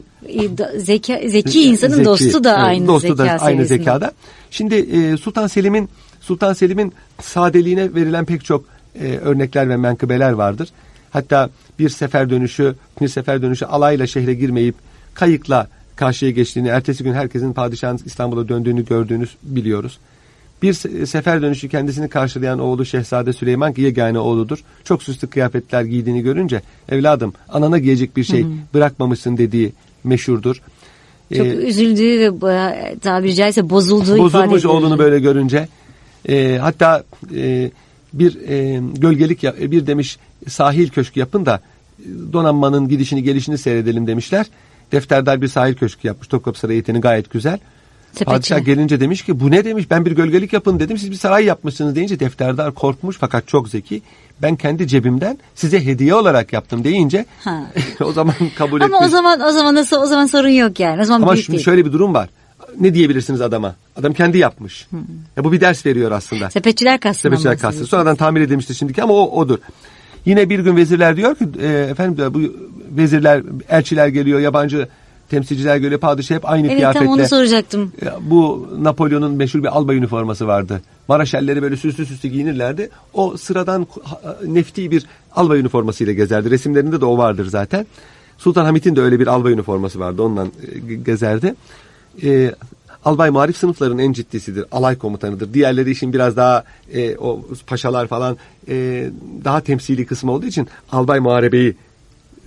[0.74, 3.78] e, zeka, zeki insanın Zeki, dostu da aynı dostu zeka da aynı seviyesinde.
[3.78, 4.12] zekada.
[4.52, 5.90] Şimdi e, Sultan Selim'in
[6.22, 8.66] Sultan Selim'in sadeliğine verilen pek çok
[9.00, 10.70] e, örnekler ve menkıbeler vardır.
[11.12, 14.76] Hatta bir sefer dönüşü, bir sefer dönüşü alayla şehre girmeyip
[15.14, 19.98] kayıkla karşıya geçtiğini, ertesi gün herkesin padişahın İstanbul'a döndüğünü gördüğünü biliyoruz.
[20.64, 24.64] Bir se- sefer dönüşü kendisini karşılayan oğlu Şehzade Süleyman ki yegane oğludur.
[24.84, 29.74] Çok süslü kıyafetler giydiğini görünce evladım anana giyecek bir şey bırakmamışsın dediği
[30.04, 30.62] meşhurdur.
[31.38, 35.68] Çok Ee, üzüldüğü ve e, tabiri caizse bozulduğu bozulmuş oğlunu böyle görünce
[36.30, 37.04] e, hatta
[37.36, 37.72] e,
[38.14, 41.62] bir e, gölgelik ya- bir demiş sahil köşkü yapın da
[42.00, 44.46] e, donanmanın gidişini gelişini seyredelim demişler.
[44.92, 47.60] Defterdar bir sahil köşkü yapmış Topkapı Sarayı gayet güzel.
[48.26, 51.46] Padişah gelince demiş ki bu ne demiş ben bir gölgelik yapın dedim siz bir saray
[51.46, 54.02] yapmışsınız deyince defterdar korkmuş fakat çok zeki.
[54.42, 57.64] Ben kendi cebimden size hediye olarak yaptım deyince Ha.
[58.04, 59.08] o zaman kabul Ama etmiş.
[59.08, 61.02] o zaman o zaman nasıl o zaman sorun yok yani.
[61.02, 61.66] O zaman Ama şimdi değil.
[61.66, 62.30] şöyle bir durum var.
[62.80, 63.76] Ne diyebilirsiniz adama?
[63.96, 64.88] Adam kendi yapmış.
[65.38, 66.50] Ya bu bir ders veriyor aslında.
[66.50, 67.86] Sepetçiler kastından Sepetçiler kastı.
[67.86, 69.58] Sonradan tamir edilmiştir şimdiki ama o odur.
[70.26, 72.40] Yine bir gün vezirler diyor ki e, efendim bu
[72.98, 74.88] vezirler elçiler geliyor yabancı
[75.30, 77.06] temsilciler geliyor padişah hep aynı Evet kıyafetle.
[77.06, 77.92] tam onu soracaktım.
[78.22, 80.82] Bu Napolyon'un meşhur bir albay üniforması vardı.
[81.08, 82.90] Maraşelleri böyle süslü süslü giyinirlerdi.
[83.14, 83.88] O sıradan
[84.48, 85.06] nefti bir
[85.36, 86.50] albay üniformasıyla gezerdi.
[86.52, 87.86] Resimlerinde de o vardır zaten.
[88.38, 90.22] Sultan Hamit'in de öyle bir albay üniforması vardı.
[90.22, 91.56] Ondan e, ge- gezerdi.
[92.24, 92.52] E,
[93.06, 94.66] albay marif sınıfların en ciddisidir.
[94.72, 95.54] Alay komutanıdır.
[95.54, 98.38] Diğerleri işin biraz daha e, o paşalar falan
[98.70, 99.10] e,
[99.44, 101.76] daha temsili kısmı olduğu için albay muharebeyi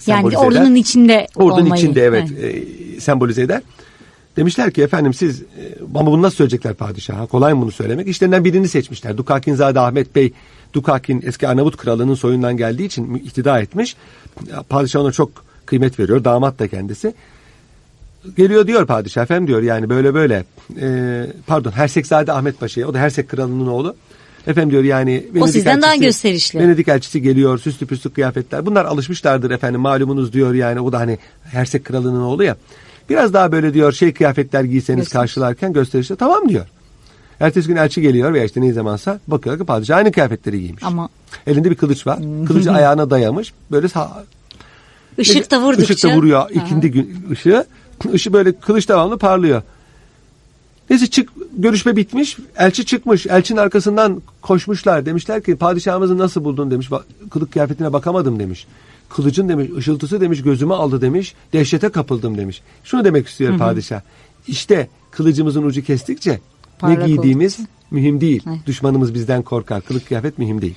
[0.06, 0.46] Yani sembolize eder.
[0.46, 1.82] ordunun içinde Ordunun olmayı.
[1.82, 2.64] içinde evet Evet.
[2.96, 3.62] e, sembolize eder.
[4.36, 5.44] Demişler ki efendim siz e,
[5.94, 7.26] ama bunu nasıl söyleyecekler padişaha?
[7.26, 8.08] Kolay mı bunu söylemek?
[8.08, 9.16] İşlerinden birini seçmişler.
[9.16, 10.32] Dukakinzade Ahmet Bey
[10.72, 13.96] Dukakin eski Arnavut kralının soyundan geldiği için ihtida etmiş.
[14.68, 15.30] Padişah ona çok
[15.66, 16.24] kıymet veriyor.
[16.24, 17.14] Damat da kendisi.
[18.36, 20.44] Geliyor diyor padişah efendim diyor yani böyle böyle
[20.80, 23.96] e, pardon Hersekzade Ahmet Paşa'ya o da Hersek kralının oğlu.
[24.46, 26.58] Efendim diyor yani Venedik sizden daha elçisi- gösterişli.
[26.58, 28.66] Venedik elçisi geliyor süslü püslü kıyafetler.
[28.66, 32.56] Bunlar alışmışlardır efendim malumunuz diyor yani o da hani Hersek kralının oğlu ya.
[33.10, 35.12] Biraz daha böyle diyor şey kıyafetler giyseniz Gösteriş.
[35.12, 36.66] karşılarken gösterişli tamam diyor.
[37.40, 40.82] Ertesi gün elçi geliyor veya işte ne zamansa bakıyor ki padişah aynı kıyafetleri giymiş.
[40.82, 41.08] Ama
[41.46, 42.18] Elinde bir kılıç var.
[42.46, 43.52] Kılıcı ayağına dayamış.
[43.70, 44.24] Böyle sağ,
[45.18, 45.94] ışık da vurdukça.
[45.94, 47.64] Işık da vuruyor ikindi gün ışığı.
[48.12, 49.62] Işığı böyle kılıç devamlı parlıyor.
[50.90, 52.36] Neyse çık görüşme bitmiş.
[52.56, 53.26] Elçi çıkmış.
[53.26, 55.06] Elçinin arkasından koşmuşlar.
[55.06, 56.88] Demişler ki padişahımızı nasıl buldun demiş.
[57.30, 58.66] Kılık kıyafetine bakamadım demiş.
[59.08, 61.34] Kılıcın demiş ışıltısı demiş gözümü aldı demiş.
[61.52, 62.62] Dehşete kapıldım demiş.
[62.84, 64.00] Şunu demek istiyor padişah.
[64.48, 66.40] İşte kılıcımızın ucu kestikçe
[66.78, 67.74] Parlak ne giydiğimiz oldukça.
[67.90, 68.42] mühim değil.
[68.46, 68.56] Ay.
[68.66, 69.80] Düşmanımız bizden korkar.
[69.82, 70.74] Kılık kıyafet mühim değil.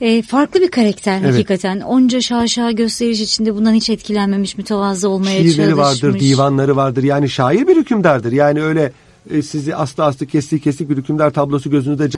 [0.00, 1.34] E, farklı bir karakter Evet.
[1.34, 1.80] hakikaten.
[1.80, 5.78] Onca şaşa gösteriş içinde bundan hiç etkilenmemiş, mütevazı olmaya şiirleri çalışmış.
[6.04, 7.02] vardır, divanları vardır.
[7.02, 8.32] Yani şair bir hükümdardır.
[8.32, 8.92] Yani öyle
[9.28, 12.08] sizi aslı aslı kestik kestik bir hükümdar tablosu gözünüzde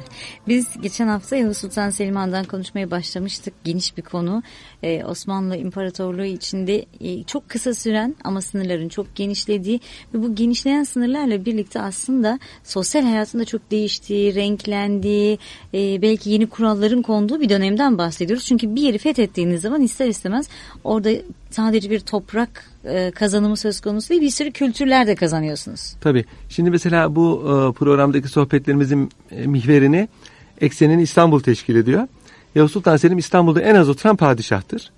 [0.48, 3.54] Biz geçen hafta Yavuz Sultan Selim Han'dan konuşmaya başlamıştık.
[3.64, 4.42] Geniş bir konu.
[4.82, 9.80] Ee, Osmanlı İmparatorluğu içinde e, çok kısa süren ama sınırların çok genişlediği
[10.14, 15.38] ve bu genişleyen sınırlarla birlikte aslında sosyal hayatında çok değiştiği, renklendiği,
[15.74, 18.44] e, belki yeni kuralların konduğu bir dönemden bahsediyoruz.
[18.44, 20.48] Çünkü bir yeri fethettiğiniz zaman ister istemez
[20.84, 21.10] orada
[21.50, 25.94] sadece bir toprak e, kazanımı söz konusu değil bir sürü kültürler de kazanıyorsunuz.
[26.00, 26.24] Tabii.
[26.48, 30.08] Şimdi mesela bu e, programdaki sohbetlerimizin e, mihverini
[30.60, 32.08] eksenini İstanbul teşkil ediyor.
[32.54, 34.90] Yavuz Sultan Selim İstanbul'da en az oturan padişahtır.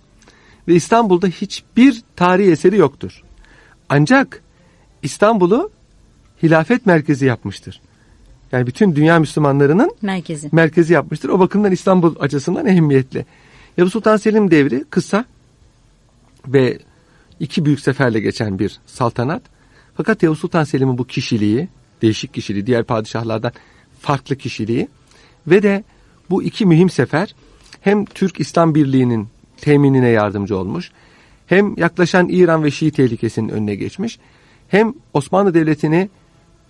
[0.69, 3.23] Ve İstanbul'da hiçbir tarihi eseri yoktur.
[3.89, 4.43] Ancak
[5.03, 5.71] İstanbul'u
[6.43, 7.81] hilafet merkezi yapmıştır.
[8.53, 10.49] Yani bütün dünya Müslümanlarının Merkezi.
[10.53, 11.29] merkezi yapmıştır.
[11.29, 13.27] O bakımdan İstanbul açısından ehemmiyetli.
[13.77, 15.25] Yavuz Sultan Selim devri kısa
[16.47, 16.79] ve
[17.41, 19.43] iki büyük seferle geçen bir saltanat.
[19.95, 21.69] Fakat Yavuz Sultan Selim'in bu kişiliği,
[22.03, 23.53] değişik kişiliği, diğer padişahlardan
[24.01, 24.89] farklı kişiliği
[25.47, 25.85] ve de
[26.31, 27.35] bu iki mühim sefer
[27.81, 29.29] hem Türk-İslam Birliği'nin
[29.61, 30.91] teminine yardımcı olmuş,
[31.47, 34.19] hem yaklaşan İran ve Şii tehlikesinin önüne geçmiş,
[34.69, 36.11] hem Osmanlı Devleti'ni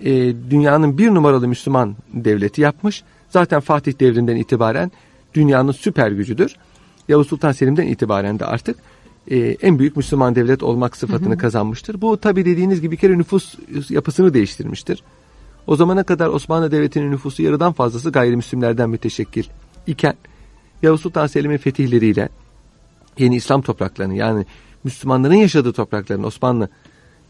[0.00, 0.12] e,
[0.50, 3.02] dünyanın bir numaralı Müslüman devleti yapmış.
[3.28, 4.92] Zaten Fatih devrinden itibaren
[5.34, 6.56] dünyanın süper gücüdür.
[7.08, 8.76] Yavuz Sultan Selim'den itibaren de artık
[9.28, 12.00] e, en büyük Müslüman devlet olmak sıfatını kazanmıştır.
[12.00, 13.54] Bu tabi dediğiniz gibi bir kere nüfus
[13.90, 15.02] yapısını değiştirmiştir.
[15.70, 19.44] O zamana kadar Osmanlı Devleti'nin nüfusu yarıdan fazlası gayrimüslimlerden müteşekkil
[19.86, 20.14] iken
[20.82, 22.28] Yavuz Sultan Selim'in fetihleriyle
[23.18, 24.46] yeni İslam topraklarını yani
[24.84, 26.68] Müslümanların yaşadığı toprakların Osmanlı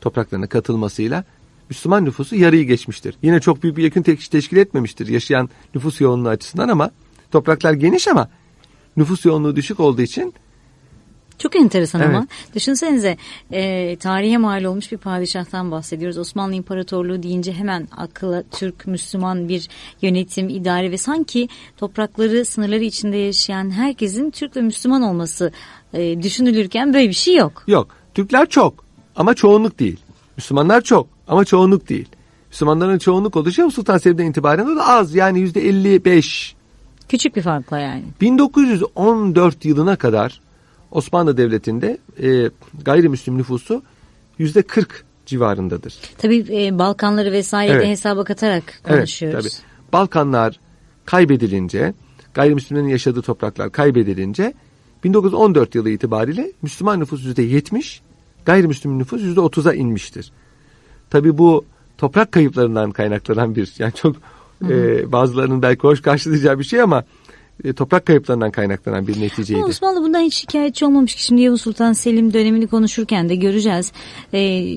[0.00, 1.24] topraklarına katılmasıyla
[1.68, 3.14] Müslüman nüfusu yarıyı geçmiştir.
[3.22, 6.90] Yine çok büyük bir yakın teşkil etmemiştir yaşayan nüfus yoğunluğu açısından ama
[7.31, 8.29] topraklar geniş ama
[8.96, 10.35] nüfus yoğunluğu düşük olduğu için
[11.40, 12.18] Çok enteresan ama.
[12.18, 12.55] Evet.
[12.55, 13.16] Düşünsenize
[13.53, 16.18] e, tarihe mal olmuş bir padişahtan bahsediyoruz.
[16.18, 19.68] Osmanlı İmparatorluğu deyince hemen akıla Türk, Müslüman bir
[20.03, 25.53] yönetim, idare ve sanki toprakları, sınırları içinde yaşayan herkesin Türk ve Müslüman olması
[25.94, 27.64] e, düşünülürken böyle bir şey yok.
[27.66, 27.88] yok.
[28.14, 28.85] Türkler çok
[29.16, 30.00] ama çoğunluk değil.
[30.37, 32.09] Müslümanlar çok ama çoğunluk değil.
[32.50, 36.55] Müslümanların çoğunluk şey Sultan Selim'den itibaren o da az yani yüzde 55.
[37.09, 38.05] Küçük bir farkla yani.
[38.20, 40.40] 1914 yılına kadar
[40.90, 42.50] Osmanlı Devleti'nde e,
[42.85, 43.83] gayrimüslim nüfusu
[44.38, 45.94] yüzde 40 civarındadır.
[46.18, 47.83] Tabii e, Balkanları vesaire Evet.
[47.83, 49.46] de hesaba katarak konuşuyoruz.
[49.46, 49.92] Evet, tabii.
[49.92, 50.61] Balkanlar
[51.05, 51.94] kaybedilince,
[52.35, 54.55] gayrimüslimlerin yaşadığı topraklar kaybedilince
[55.05, 58.00] 1914 yılı itibariyle Müslüman nüfus yüzde 70,
[58.44, 60.33] gayrimüslim nüfus yüzde 30'a inmiştir.
[61.11, 61.64] Tabii bu
[61.98, 64.16] toprak kayıplarından kaynaklanan bir, yani çok
[64.68, 67.05] e, bazılarının belki hoş karşılayacağı bir şey ama
[67.64, 69.61] e, toprak kayıplarından kaynaklanan bir neticeydi.
[69.61, 73.92] Ama Osmanlı bundan hiç şikayetçi olmamış ki şimdi Yavuz Sultan Selim dönemini konuşurken de göreceğiz.
[74.35, 74.77] Ee,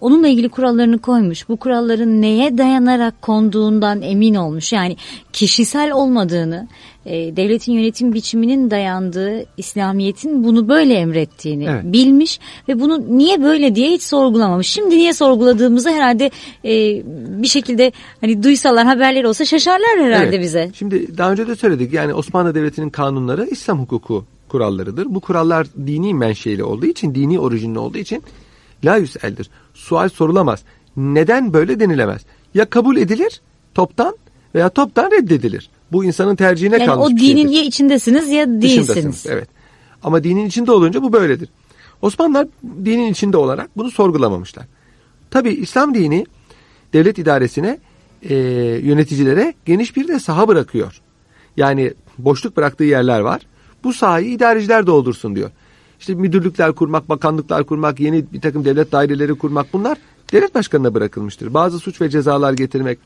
[0.00, 1.48] onunla ilgili kurallarını koymuş.
[1.48, 4.72] Bu kuralların neye dayanarak konduğundan emin olmuş.
[4.72, 4.96] Yani
[5.32, 6.68] kişisel olmadığını,
[7.06, 11.84] e, devletin yönetim biçiminin dayandığı İslamiyet'in bunu böyle emrettiğini Evet.
[11.84, 14.66] bilmiş ve bunu niye böyle diye hiç sorgulamamış.
[14.66, 16.30] Şimdi niye sorguladığımızı herhalde
[16.64, 17.02] e,
[17.42, 20.40] bir şekilde hani duysalar haberleri olsa şaşarlar herhalde Evet.
[20.40, 20.70] bize.
[20.74, 25.06] Şimdi daha önce de söyledik yani Osmanlı Devleti'nin kanunları İslam hukuku kurallarıdır.
[25.08, 28.22] Bu kurallar dini menşeli olduğu için, dini orijinli olduğu için
[28.84, 29.50] la yüseldir.
[29.74, 30.62] Sual sorulamaz.
[30.96, 32.22] Neden böyle denilemez?
[32.54, 33.40] Ya kabul edilir
[33.74, 34.16] toptan
[34.54, 35.70] veya toptan reddedilir.
[35.92, 37.58] Bu insanın tercihine Yani kalmış o bir dinin şeydir.
[37.58, 38.88] ya içindesiniz ya değilsiniz.
[38.88, 39.48] Dışındasınız, Evet.
[40.02, 41.48] Ama dinin içinde olunca bu böyledir.
[42.02, 42.46] Osmanlılar
[42.84, 44.66] dinin içinde olarak bunu sorgulamamışlar.
[45.30, 46.26] Tabi İslam dini
[46.92, 47.78] devlet idaresine
[48.22, 48.34] e,
[48.82, 51.00] yöneticilere geniş bir de saha bırakıyor.
[51.56, 53.40] Yani boşluk bıraktığı yerler var.
[53.84, 55.50] Bu sahayı idareciler doldursun diyor.
[56.00, 59.98] İşte müdürlükler kurmak, bakanlıklar kurmak, yeni bir takım devlet daireleri kurmak bunlar
[60.32, 61.54] devlet başkanına bırakılmıştır.
[61.54, 62.98] Bazı suç ve cezalar getirmek.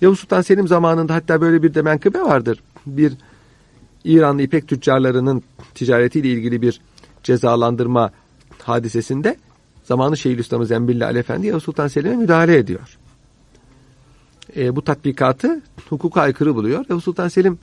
[0.00, 2.62] Yavuz Sultan Selim zamanında hatta böyle bir de menkıbe vardır.
[2.86, 3.12] Bir
[4.04, 5.42] İranlı ipek tüccarlarının
[5.74, 6.80] ticaretiyle ilgili bir
[7.22, 8.12] cezalandırma
[8.62, 9.36] hadisesinde
[9.84, 12.98] zamanı Şeyhülislam'ı Zembilli Ali Efendi Yavuz Sultan Selim'e müdahale ediyor.
[14.56, 16.84] E, bu tatbikatı hukuka aykırı buluyor.
[16.88, 17.58] Yavuz Sultan Selim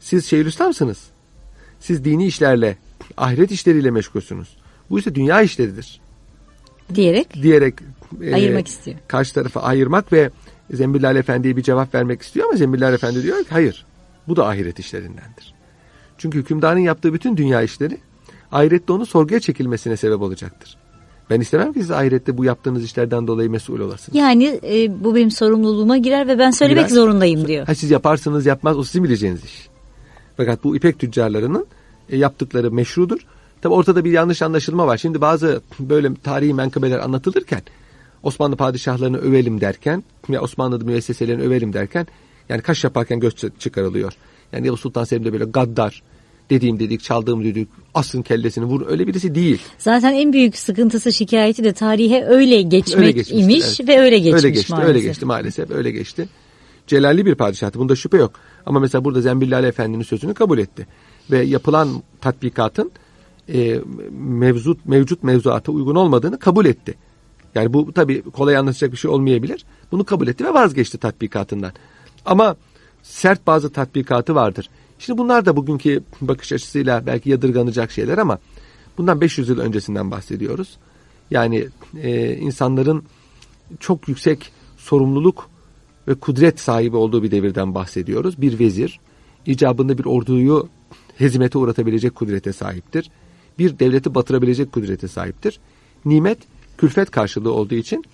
[0.00, 1.10] siz Şeyhülislam'sınız.
[1.80, 2.76] Siz dini işlerle,
[3.16, 4.56] ahiret işleriyle meşgulsünüz.
[4.90, 6.00] Bu ise dünya işleridir
[6.94, 7.74] diyerek diyerek
[8.22, 8.96] e, Ayırmak istiyor.
[9.08, 10.30] Karşı tarafa ayırmak ve
[10.72, 13.86] Zembillal Efendi'ye bir cevap vermek istiyor ama Zembillal Efendi diyor ki hayır.
[14.28, 15.54] Bu da ahiret işlerindendir.
[16.18, 17.98] Çünkü hükümdarın yaptığı bütün dünya işleri
[18.52, 20.76] ahirette onun sorguya çekilmesine sebep olacaktır.
[21.30, 24.18] Ben istemem ki siz ahirette bu yaptığınız işlerden dolayı mesul olasınız.
[24.18, 26.96] yani e, bu benim sorumluluğuma girer ve ben söylemek Girer.
[26.96, 27.66] zorundayım diyor.
[27.66, 29.68] Ha siz yaparsınız yapmaz o sizin bileceğiniz iş.
[30.36, 31.66] Fakat bu ipek tüccarlarının
[32.08, 33.18] e, yaptıkları meşrudur.
[33.62, 34.96] Tabi ortada bir yanlış anlaşılma var.
[34.96, 37.62] Şimdi bazı böyle tarihi menkıbeler anlatılırken
[38.22, 42.06] Osmanlı padişahlarını övelim derken ya Osmanlı müesseselerini övelim derken
[42.48, 44.12] yani kaş yaparken göz çı- çıkarılıyor.
[44.52, 46.02] Yani Yavuz Sultan Selim de böyle gaddar
[46.50, 49.58] dediğim dedik çaldığım dedik asın kellesini vur öyle birisi değil.
[49.78, 53.88] Zaten en büyük sıkıntısı şikayeti de tarihe öyle geçmek Öyle imiş evet.
[53.88, 54.88] ve öyle geçmiş öyle geçti, maalesef.
[54.88, 56.28] Öyle geçti maalesef öyle geçti.
[56.86, 58.32] Celalli bir padişahtı bunda şüphe yok.
[58.66, 60.86] Ama mesela burada Zembillali Efendi'nin sözünü kabul etti.
[61.30, 62.90] Ve yapılan tatbikatın
[63.54, 63.80] e,
[64.20, 66.94] mevcut mevcut mevzuata uygun olmadığını kabul etti.
[67.54, 69.64] Yani bu tabii kolay anlatacak bir şey olmayabilir.
[69.92, 71.72] Bunu kabul etti ve vazgeçti tatbikatından.
[72.26, 72.56] Ama
[73.02, 74.70] sert bazı tatbikatı vardır.
[74.98, 78.38] Şimdi bunlar da bugünkü bakış açısıyla belki yadırganacak şeyler ama
[78.98, 80.76] bundan 500 yıl öncesinden bahsediyoruz.
[81.30, 81.68] Yani
[82.02, 83.04] e, insanların
[83.80, 85.50] çok yüksek sorumluluk
[86.08, 88.40] ve kudret sahibi olduğu bir devirden bahsediyoruz.
[88.40, 89.00] Bir vezir
[89.46, 90.68] icabında bir orduyu
[91.16, 93.10] hezimete uğratabilecek kudrete sahiptir.
[93.58, 95.60] Bir devleti batırabilecek kudrete sahiptir.
[96.04, 96.38] Nimet
[96.80, 98.04] külfet karşılığı olduğu için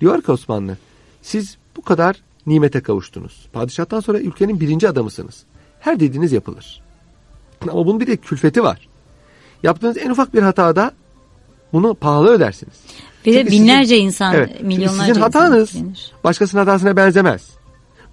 [0.00, 0.76] diyor ki Osmanlı
[1.22, 2.16] siz bu kadar
[2.46, 3.46] nimete kavuştunuz.
[3.52, 5.42] Padişahtan sonra ülkenin birinci adamısınız.
[5.80, 6.82] Her dediğiniz yapılır.
[7.70, 8.88] Ama bunun bir de külfeti var.
[9.62, 10.92] Yaptığınız en ufak bir hatada
[11.72, 12.74] bunu pahalı ödersiniz.
[13.26, 15.72] Bir de binlerce sizin- insan, Evet, milyonlarca sizin hatanız
[16.24, 17.50] başkasının hatasına benzemez.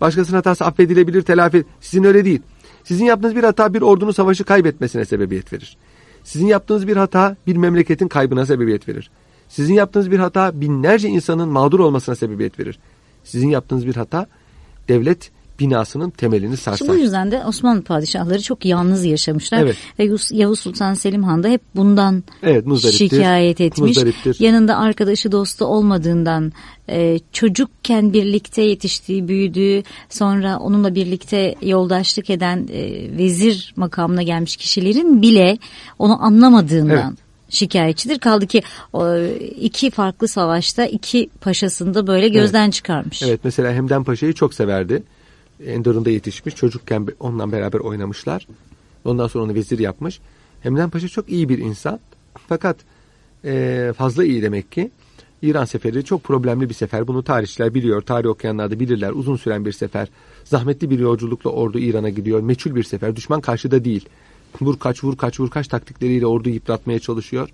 [0.01, 1.63] Başkasının hatası affedilebilir, telafi.
[1.81, 2.41] Sizin öyle değil.
[2.83, 5.77] Sizin yaptığınız bir hata bir ordunun savaşı kaybetmesine sebebiyet verir.
[6.23, 9.11] Sizin yaptığınız bir hata bir memleketin kaybına sebebiyet verir.
[9.55, 12.79] Sizin yaptığınız bir hata binlerce insanın mağdur olmasına sebebiyet verir.
[13.23, 14.27] Sizin yaptığınız bir hata
[14.87, 16.87] devlet binasının temelini İşte sarsar.
[16.87, 19.59] bu yüzden de Osmanlı padişahları çok yalnız yaşamışlar.
[19.59, 19.77] Evet.
[19.99, 23.97] Ve Yavuz Sultan Selim Han da hep bundan Evet, şikayet etmiş.
[23.97, 24.39] Muzdariptir.
[24.39, 26.53] Yanında arkadaşı dostu olmadığından
[26.89, 35.21] e, çocukken birlikte yetiştiği, büyüdüğü, sonra onunla birlikte yoldaşlık eden e, vezir makamına gelmiş kişilerin
[35.21, 35.57] bile
[35.99, 37.32] onu anlamadığından Evet.
[37.53, 38.19] Şikayetçidir.
[38.19, 38.61] Kaldı ki
[39.59, 43.23] iki farklı savaşta iki paşasını da böyle gözden çıkarmış.
[43.23, 45.03] Evet mesela Hemden Paşa'yı çok severdi.
[45.65, 46.55] Endor'unda yetişmiş.
[46.55, 48.47] Çocukken onunla beraber oynamışlar.
[49.05, 50.19] Ondan sonra onu vezir yapmış.
[50.61, 51.99] Hemden Paşa çok iyi bir insan.
[52.47, 52.77] Fakat
[53.43, 54.91] eee, fazla iyi demek ki.
[55.41, 57.07] İran seferi çok problemli bir sefer.
[57.07, 58.01] Bunu tarihçiler biliyor.
[58.01, 59.11] Tarih okuyanlar da bilirler.
[59.11, 60.07] Uzun süren bir sefer.
[60.43, 62.39] Zahmetli bir yolculukla ordu İran'a gidiyor.
[62.41, 63.15] Meçhul bir sefer.
[63.15, 64.09] Düşman karşıda değil.
[64.61, 67.49] Vur kaç vur kaç vur kaç taktikleriyle orduyu yıpratmaya çalışıyor.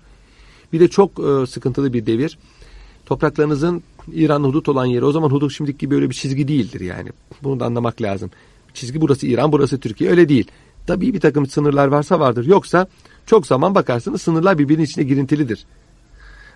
[0.72, 2.38] Bir de çok e, sıkıntılı bir devir.
[3.06, 3.82] Topraklarınızın
[4.12, 7.08] İran hudut olan yeri o zaman hudut şimdiki gibi böyle bir çizgi değildir yani.
[7.42, 8.30] Bunu da anlamak lazım.
[8.74, 10.50] Çizgi burası İran burası Türkiye öyle değil.
[10.86, 12.44] Tabii bir takım sınırlar varsa vardır.
[12.46, 12.86] Yoksa
[13.26, 15.66] çok zaman bakarsınız sınırlar birbirinin içine girintilidir.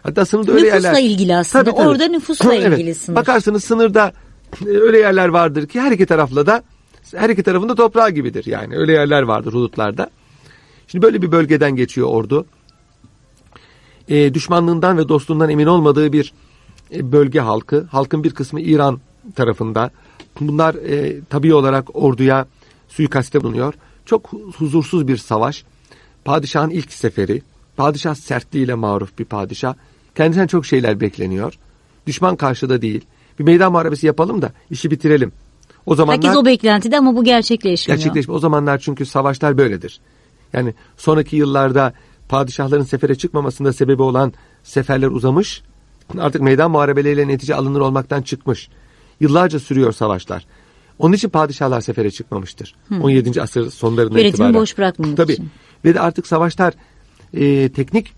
[0.03, 1.03] Hatta sınırda öyle Nüfusla yerler.
[1.03, 1.70] ilgili aslında.
[1.70, 2.72] Orada nüfusla Evet.
[2.78, 3.16] ilgili sınır.
[3.16, 4.12] Bakarsınız sınırda
[4.66, 6.62] e, öyle yerler vardır ki her iki tarafla da
[7.14, 8.47] her iki tarafında toprağı gibidir.
[8.47, 10.11] Yani öyle yerler vardır hudutlarda.
[10.95, 12.47] Şimdi böyle bir bölgeden geçiyor ordu.
[14.09, 16.32] E, düşmanlığından ve dostluğundan emin olmadığı bir
[16.95, 17.86] e, bölge halkı.
[17.90, 19.01] Halkın bir kısmı İran
[19.34, 19.90] tarafında.
[20.40, 22.47] Bunlar e, tabii olarak orduya
[22.88, 23.74] suikaste bulunuyor.
[24.07, 25.64] Çok hu- huzursuz bir savaş.
[26.24, 27.42] Padişahın ilk seferi.
[27.76, 29.74] Padişah sertliğiyle maruf bir padişah.
[30.14, 31.59] Kendisinden çok şeyler bekleniyor.
[32.07, 33.05] Düşman karşıda değil.
[33.38, 35.32] Bir meydan muharebesi yapalım da işi bitirelim.
[35.86, 37.99] O zamanlar Herkes o beklentide ama bu gerçekleşmiyor.
[37.99, 38.34] Gerçekleşme.
[38.34, 40.01] O zamanlar çünkü savaşlar böyledir.
[40.55, 41.93] Yani sonraki yıllarda
[42.29, 44.33] padişahların sefere çıkmamasında sebebi olan
[44.63, 45.63] seferler uzamış.
[46.19, 48.69] Artık meydan muharebeleriyle netice alınır olmaktan çıkmış.
[49.21, 50.47] Yıllarca sürüyor savaşlar.
[50.99, 52.75] Onun için padişahlar sefere çıkmamıştır.
[53.03, 53.43] 17.
[53.43, 54.55] asır sonlarından Yönetimi itibaren.
[54.55, 55.33] boş bırakmamak Tabii.
[55.33, 55.51] için.
[55.85, 56.75] Ve de artık savaşlar
[57.35, 58.13] e, teknik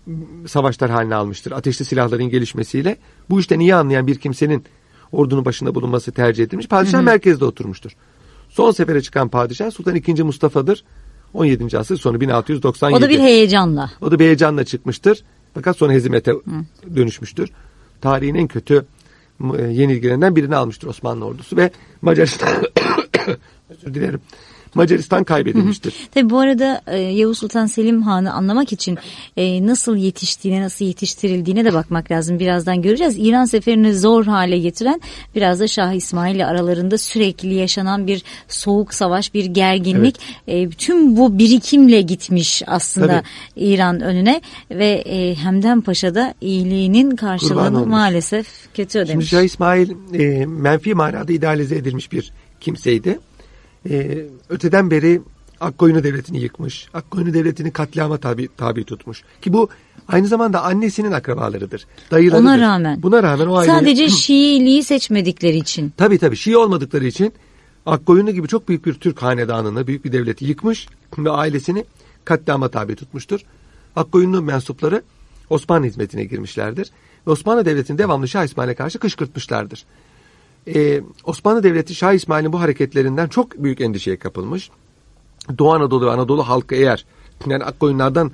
[0.47, 1.51] savaşlar haline almıştır.
[1.51, 2.97] Ateşli silahların gelişmesiyle.
[3.29, 4.63] Bu işten iyi anlayan bir kimsenin
[5.11, 6.67] ordunun başında bulunması tercih edilmiş.
[6.67, 7.91] Padişah merkezde oturmuştur.
[8.49, 10.23] Son sefere çıkan padişah Sultan II.
[10.23, 10.83] Mustafa'dır.
[11.33, 11.77] 17.
[11.77, 12.97] asır sonu 1697.
[12.97, 13.91] O da bir heyecanla.
[14.01, 15.23] O da bir heyecanla çıkmıştır.
[15.53, 16.33] Fakat sonra hezimete
[16.95, 17.51] dönüşmüştür.
[18.01, 18.85] Tarihin en kötü
[19.57, 21.71] e, yenilgilerinden birini almıştır Osmanlı ordusu ve
[22.01, 22.49] Macaristan
[23.69, 24.21] özür dilerim.
[24.77, 25.93] Macaristan kaybedilmiştir.
[26.13, 28.97] Tabi bu arada e, Yavuz Sultan Selim Han'ı anlamak için
[29.37, 32.39] e, nasıl yetiştiğine, nasıl yetiştirildiğine de bakmak lazım.
[32.39, 33.15] Birazdan göreceğiz.
[33.17, 35.01] İran seferini zor hale getiren
[35.35, 40.15] biraz da Şah İsmail ile aralarında sürekli yaşanan bir soğuk savaş, bir gerginlik.
[40.47, 43.23] E, tüm bu birikimle gitmiş aslında Tabii.
[43.55, 49.29] İran önüne ve e, Hemden Paşa da iyiliğinin karşılığını maalesef kötü Şimdi ödemiş.
[49.29, 53.19] Şah İsmail e, menfi manada idealize edilmiş bir kimseydi.
[53.89, 55.21] E, öteden beri
[55.59, 56.87] Akkoyunlu Devleti'ni yıkmış.
[56.93, 59.23] Akkoyunlu Devleti'ni katliama tabi, tabi tutmuş.
[59.41, 59.69] Ki bu
[60.07, 61.87] aynı zamanda annesinin akrabalarıdır.
[62.11, 62.43] Dayılarıdır.
[62.43, 63.03] Ona rağmen.
[63.03, 63.71] Buna rağmen o aile...
[63.71, 65.93] Sadece Şiiliği seçmedikleri için.
[65.97, 67.33] Tabii tabii Şii olmadıkları için
[67.85, 71.85] Akkoyunlu gibi çok büyük bir Türk hanedanını, büyük bir devleti yıkmış ve ailesini
[72.25, 73.39] katliama tabi tutmuştur.
[73.95, 75.01] Akkoyunlu mensupları
[75.49, 76.91] Osmanlı hizmetine girmişlerdir.
[77.27, 79.85] Ve Osmanlı Devleti'ni devamlı Şah İsmail'e karşı kışkırtmışlardır.
[80.75, 84.69] Ee, Osmanlı Devleti Şah İsmail'in bu hareketlerinden çok büyük endişeye kapılmış.
[85.57, 87.05] Doğu Anadolu ve Anadolu halkı eğer
[87.45, 88.31] yani Akkoyunlardan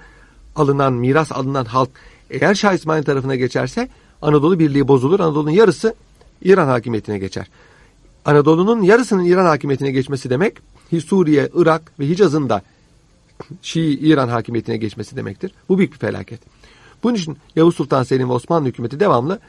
[0.56, 1.90] alınan miras alınan halk
[2.30, 3.90] eğer Şah İsmail tarafına geçerse
[4.22, 5.20] Anadolu Birliği bozulur.
[5.20, 5.96] Anadolu'nun yarısı
[6.42, 7.48] İran hakimiyetine geçer.
[8.26, 10.58] Anadolu'nun yarısının İran hakimiyetine geçmesi demek
[11.06, 12.62] Suriye, Irak ve Hicaz'ın da
[13.62, 15.52] Şii İran hakimiyetine geçmesi demektir.
[15.70, 16.40] Bu büyük bir felaket.
[17.04, 19.40] Bunun için Yavuz Sultan Selim ve Osmanlı hükümeti devamlı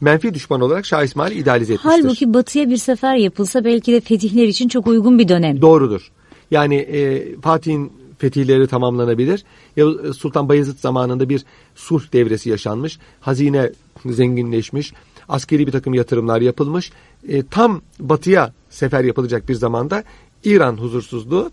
[0.00, 2.02] menfi düşman olarak Şah İsmail'i idealize etmiştir.
[2.02, 5.60] Halbuki batıya bir sefer yapılsa belki de fetihler için çok uygun bir dönem.
[5.60, 6.10] Doğrudur.
[6.50, 9.44] Yani e, Fatih'in fetihleri tamamlanabilir.
[9.76, 11.44] Yavuz- Sultan Bayezid zamanında bir
[11.74, 12.98] sulh devresi yaşanmış.
[13.20, 13.72] Hazine
[14.06, 14.92] zenginleşmiş.
[15.28, 16.92] Askeri bir takım yatırımlar yapılmış.
[17.28, 20.04] E, tam batıya sefer yapılacak bir zamanda
[20.44, 21.50] İran huzursuzluğu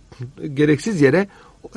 [0.54, 1.28] gereksiz yere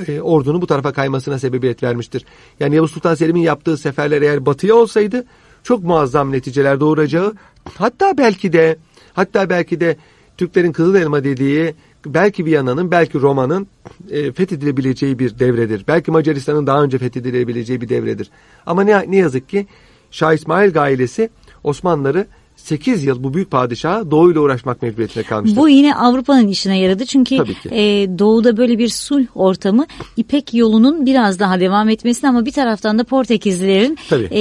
[0.09, 2.25] e, ordunun bu tarafa kaymasına sebebiyet vermiştir.
[2.61, 5.25] Yani Yavuz Sultan Selim'in yaptığı seferler eğer batıya olsaydı
[5.63, 7.35] çok muazzam neticeler doğuracağı
[7.75, 8.77] hatta belki de
[9.13, 9.97] hatta belki de
[10.37, 11.75] Türklerin Kızıl Elma dediği
[12.07, 13.67] belki Viyana'nın belki Roma'nın
[14.11, 15.85] e, fethedilebileceği bir devredir.
[15.89, 18.31] Belki Macaristan'ın daha önce fethedilebileceği bir devredir.
[18.67, 19.67] Ama ne, ne yazık ki
[20.11, 21.31] Şah İsmail ailesi
[21.65, 22.27] Osmanlıları
[22.59, 25.57] 8 yıl bu büyük padişaha doğuyla uğraşmak mecburiyetine kalmıştır.
[25.57, 27.35] Bu yine Avrupa'nın işine yaradı çünkü
[27.71, 27.83] e,
[28.19, 29.87] doğuda böyle bir sulh ortamı
[30.17, 34.25] İpek yolunun biraz daha devam etmesini ama bir taraftan da Portekizlilerin Tabii.
[34.25, 34.41] e,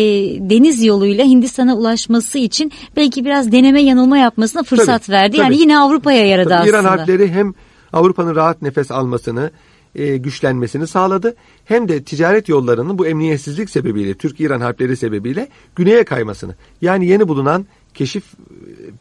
[0.49, 5.38] deniz yoluyla Hindistan'a ulaşması için belki biraz deneme yanılma yapmasına fırsat Tabii, verdi.
[5.38, 5.61] Yani tabii.
[5.61, 6.70] yine Avrupa'ya yaradı Tabii aslında.
[6.70, 7.53] İran harpleri hem
[7.93, 9.51] Avrupa'nın rahat nefes almasını,
[9.95, 11.36] e, güçlenmesini sağladı.
[11.65, 17.65] Hem de ticaret yollarının bu emniyetsizlik sebebiyle, Türk-İran harpleri sebebiyle güneye kaymasını, yani yeni bulunan
[17.98, 18.24] keşif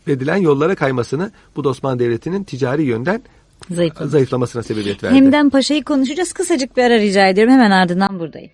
[0.07, 3.23] e, edilen yollara kaymasını bu da Osmanlı Devleti'nin ticari yönden
[3.71, 4.09] Zayıfladı.
[4.09, 5.15] zayıflamasına sebebiyet verdi.
[5.15, 6.33] Hemden Paşa'yı konuşacağız.
[6.33, 7.53] Kısacık bir ara rica ediyorum.
[7.53, 8.51] Hemen ardından buradayım.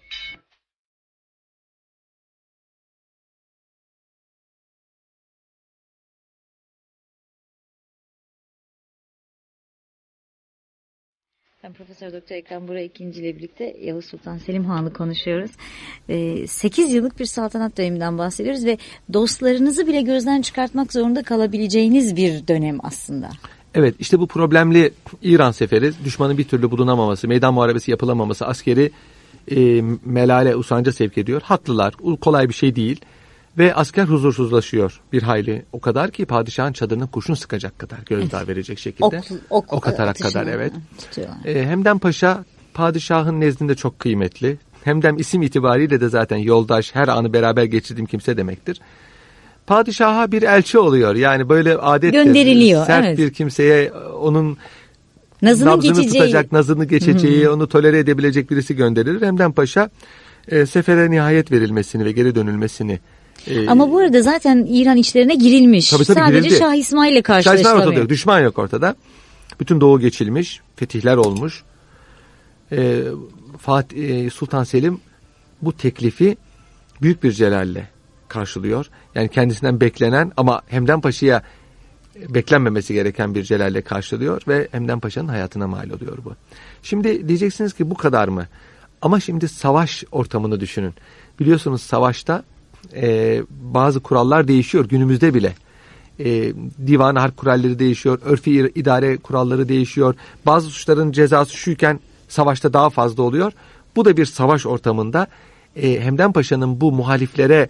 [11.65, 15.51] Ben Profesör Doktor Ekrem Bora ikinci ile birlikte Yavuz Sultan Selim Han'ı konuşuyoruz.
[16.51, 18.79] 8 yıllık bir saltanat döneminden bahsediyoruz ve
[19.13, 23.29] dostlarınızı bile gözden çıkartmak zorunda kalabileceğiniz bir dönem aslında.
[23.75, 24.93] Evet işte bu problemli
[25.23, 28.91] İran seferi düşmanın bir türlü bulunamaması, meydan muharebesi yapılamaması askeri
[29.51, 31.43] e, melale usanca sevk ediyor.
[31.43, 31.95] Haklılar.
[32.21, 33.01] Kolay bir şey değil.
[33.59, 35.65] Ve asker huzursuzlaşıyor bir hayli.
[35.73, 39.05] O kadar ki padişahın çadırına kurşun sıkacak kadar gözdağı verecek şekilde.
[39.05, 40.73] Ok, ok, ok atarak kadar evet.
[41.45, 42.45] E, Hemdem Paşa
[42.75, 44.59] padişahın nezdinde çok kıymetli.
[44.85, 48.81] Hemdem isim itibariyle de zaten yoldaş, her anı beraber geçirdiğim kimse demektir.
[49.67, 51.15] Padişaha bir elçi oluyor.
[51.15, 53.19] Yani böyle adet Gönderiliyor, sert evet.
[53.19, 54.59] bir kimseye onun
[55.43, 59.27] Nazının nabzını geçeceği tutacak, nazını geçeceği, onu tolere edebilecek birisi gönderilir.
[59.27, 59.91] Hemdem Paşa
[60.49, 62.99] e, sefere nihayet verilmesini ve geri dönülmesini
[63.47, 65.91] e, Ama bu arada zaten İran içlerine girilmiş.
[65.91, 66.59] Tabii, tabii, Sadece girildi.
[66.59, 68.09] Şah İsmail ile Şah İsmail ortada yok.
[68.09, 68.97] Düşman yok ortada.
[69.61, 70.61] Bütün doğu geçilmiş.
[70.77, 71.63] Fetihler olmuş.
[72.73, 73.03] Ee,
[73.59, 75.01] Fatih, e, Sultan Selim
[75.63, 76.37] bu teklifi
[77.03, 77.89] büyük bir celalle
[78.29, 78.87] karşılıyor.
[79.15, 81.43] Yani kendisinden beklenen ama Hemden Paşa'ya
[82.17, 86.35] beklenmemesi gereken bir celalle karşılıyor ve Hemden Paşa'nın hayatına mal oluyor bu.
[86.83, 88.47] Şimdi diyeceksiniz ki bu kadar mı?
[89.03, 90.95] Ama şimdi savaş ortamını düşünün.
[91.41, 92.45] Biliyorsunuz savaşta
[92.95, 95.55] e, bazı kurallar değişiyor günümüzde bile.
[96.21, 96.53] E,
[96.87, 100.15] divan harp kuralları değişiyor, örfi idare kuralları değişiyor.
[100.47, 103.53] Bazı suçların cezası şuyken savaşta daha fazla oluyor.
[103.97, 105.27] Bu da bir savaş ortamında
[105.77, 107.69] e, Hemden Paşa'nın bu muhaliflere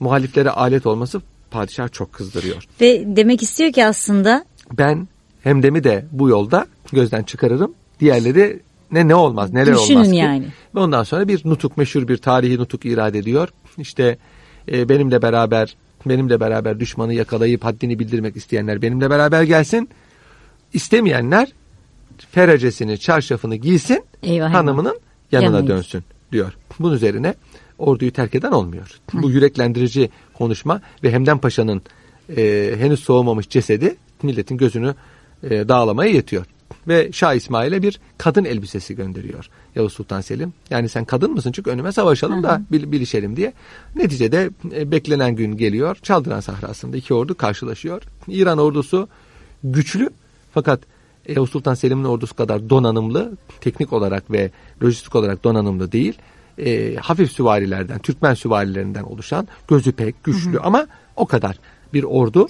[0.00, 2.64] muhaliflere alet olması padişah çok kızdırıyor.
[2.80, 5.08] Ve demek istiyor ki aslında Ben
[5.42, 7.74] Hemdem'i de bu yolda gözden çıkarırım.
[8.00, 8.60] Diğerleri
[8.92, 10.16] ne ne olmaz neler Düşünün olmaz ki.
[10.16, 10.46] yani.
[10.74, 13.48] Ve ondan sonra bir nutuk meşhur bir tarihi nutuk irade ediyor.
[13.78, 14.18] İşte
[14.70, 19.88] e, benimle beraber benimle beraber düşmanı yakalayıp haddini bildirmek isteyenler benimle beraber gelsin.
[20.72, 21.52] İstemeyenler
[22.30, 24.54] feracesini, çarşafını giysin, Eyvah, eyvah.
[24.54, 25.00] hanımının
[25.32, 26.52] yanına Yanına dönsün diyor.
[26.78, 27.34] Bunun üzerine
[27.78, 29.00] orduyu terk eden olmuyor.
[29.12, 31.82] Bu yüreklendirici konuşma ve Hemden Paşa'nın
[32.36, 34.94] e, henüz soğumamış cesedi milletin gözünü
[35.42, 36.46] e, dağlamaya yetiyor.
[36.88, 40.52] Ve Şah İsmail'e bir kadın elbisesi gönderiyor Yavuz Sultan Selim.
[40.70, 43.52] Yani sen kadın mısın çünkü önüme savaşalım da bil- bilişelim diye.
[43.96, 45.96] Neticede e, beklenen gün geliyor.
[46.02, 48.02] Çaldıran sahrasında iki ordu karşılaşıyor.
[48.28, 49.08] İran ordusu
[49.64, 50.10] güçlü
[50.54, 50.80] fakat
[51.28, 54.50] Yavuz Sultan Selim'in ordusu kadar donanımlı, teknik olarak ve
[54.82, 56.18] lojistik olarak donanımlı değil.
[56.58, 61.58] E, hafif süvarilerden, Türkmen süvarilerinden oluşan gözü pek güçlü ama o kadar
[61.94, 62.48] bir ordu.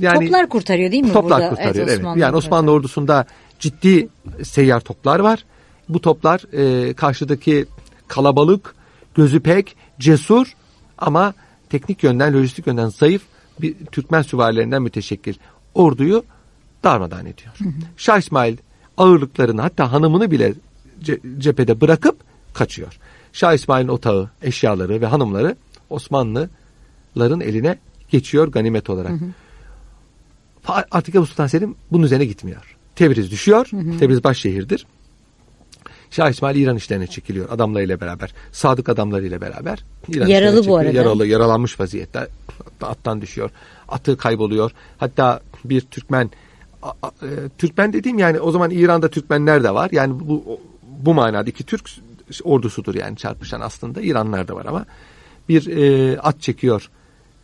[0.00, 1.48] Yani toplar kurtarıyor değil mi toplar burada?
[1.50, 1.86] kurtarıyor.
[1.88, 2.78] Evet, Osmanlı Yani Osmanlı kurtarıyor.
[2.80, 3.26] ordusunda
[3.58, 4.08] ciddi
[4.42, 5.44] seyyar toplar var.
[5.88, 7.66] Bu toplar e, karşıdaki
[8.08, 8.74] kalabalık,
[9.14, 10.52] gözü pek, cesur
[10.98, 11.34] ama
[11.70, 13.22] teknik yönden, lojistik yönden zayıf
[13.60, 15.34] bir Türkmen süvarilerinden müteşekkil
[15.74, 16.24] orduyu
[16.84, 17.54] darmadağın ediyor.
[17.96, 18.56] Şah İsmail
[18.96, 20.54] ağırlıklarını hatta hanımını bile
[21.02, 22.16] ce- cephede bırakıp
[22.54, 22.98] kaçıyor.
[23.32, 25.56] Şah İsmail'in otağı, eşyaları ve hanımları
[25.90, 27.78] Osmanlıların eline
[28.10, 29.12] geçiyor ganimet olarak.
[30.66, 32.76] Fa- Artık Yavuz Sultan Selim bunun üzerine gitmiyor.
[32.98, 33.70] Tebriz düşüyor.
[33.98, 34.86] Tebriz baş şehirdir.
[36.10, 38.34] Şah İsmail İran işlerine çekiliyor adamlarıyla beraber.
[38.52, 39.84] Sadık adamlarıyla beraber.
[40.08, 40.92] İran Yaralı bu arada.
[40.92, 42.28] Yaralı, yaralanmış vaziyette.
[42.82, 43.50] Attan düşüyor.
[43.88, 44.70] Atı kayboluyor.
[44.98, 46.30] Hatta bir Türkmen
[47.22, 47.28] e,
[47.58, 49.88] Türkmen dediğim yani o zaman İran'da Türkmenler de var.
[49.92, 50.60] Yani bu
[50.98, 51.90] bu manada iki Türk
[52.44, 54.00] ordusudur yani çarpışan aslında.
[54.00, 54.86] İranlar da var ama
[55.48, 56.90] bir e, at çekiyor.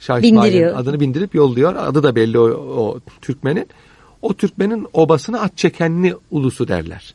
[0.00, 1.74] Şah İsmail'in adını bindirip yolluyor.
[1.76, 3.68] Adı da belli o, o Türkmenin.
[4.24, 7.14] O Türkmenin obasına at çekenli ulusu derler.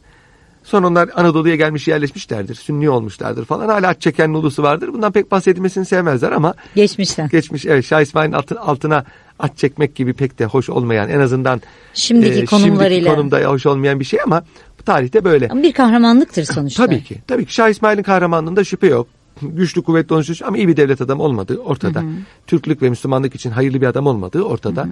[0.63, 2.55] Sonra onlar Anadolu'ya gelmiş yerleşmişlerdir.
[2.55, 3.69] Sünni olmuşlardır falan.
[3.69, 4.93] Hala at çekenli ulusu vardır.
[4.93, 7.29] Bundan pek bahsedilmesini sevmezler ama Geçmişten.
[7.29, 9.03] geçmiş evet Şah İsmail'in altı- altına
[9.39, 11.61] at çekmek gibi pek de hoş olmayan en azından
[11.93, 12.89] Şimdiki e, konumlarıyla.
[12.95, 14.43] şimdiki konumda hoş olmayan bir şey ama
[14.79, 15.47] bu tarihte böyle.
[15.47, 16.85] Ama bir kahramanlıktır sonuçta.
[16.85, 17.17] Tabii ki.
[17.27, 19.07] Tabii ki Şah İsmail'in kahramanlığında şüphe yok.
[19.41, 22.03] Güçlü kuvvetli olmuş ama iyi bir devlet adamı olmadığı ortada.
[22.47, 24.87] Türklük ve Müslümanlık için hayırlı bir adam olmadığı ortada.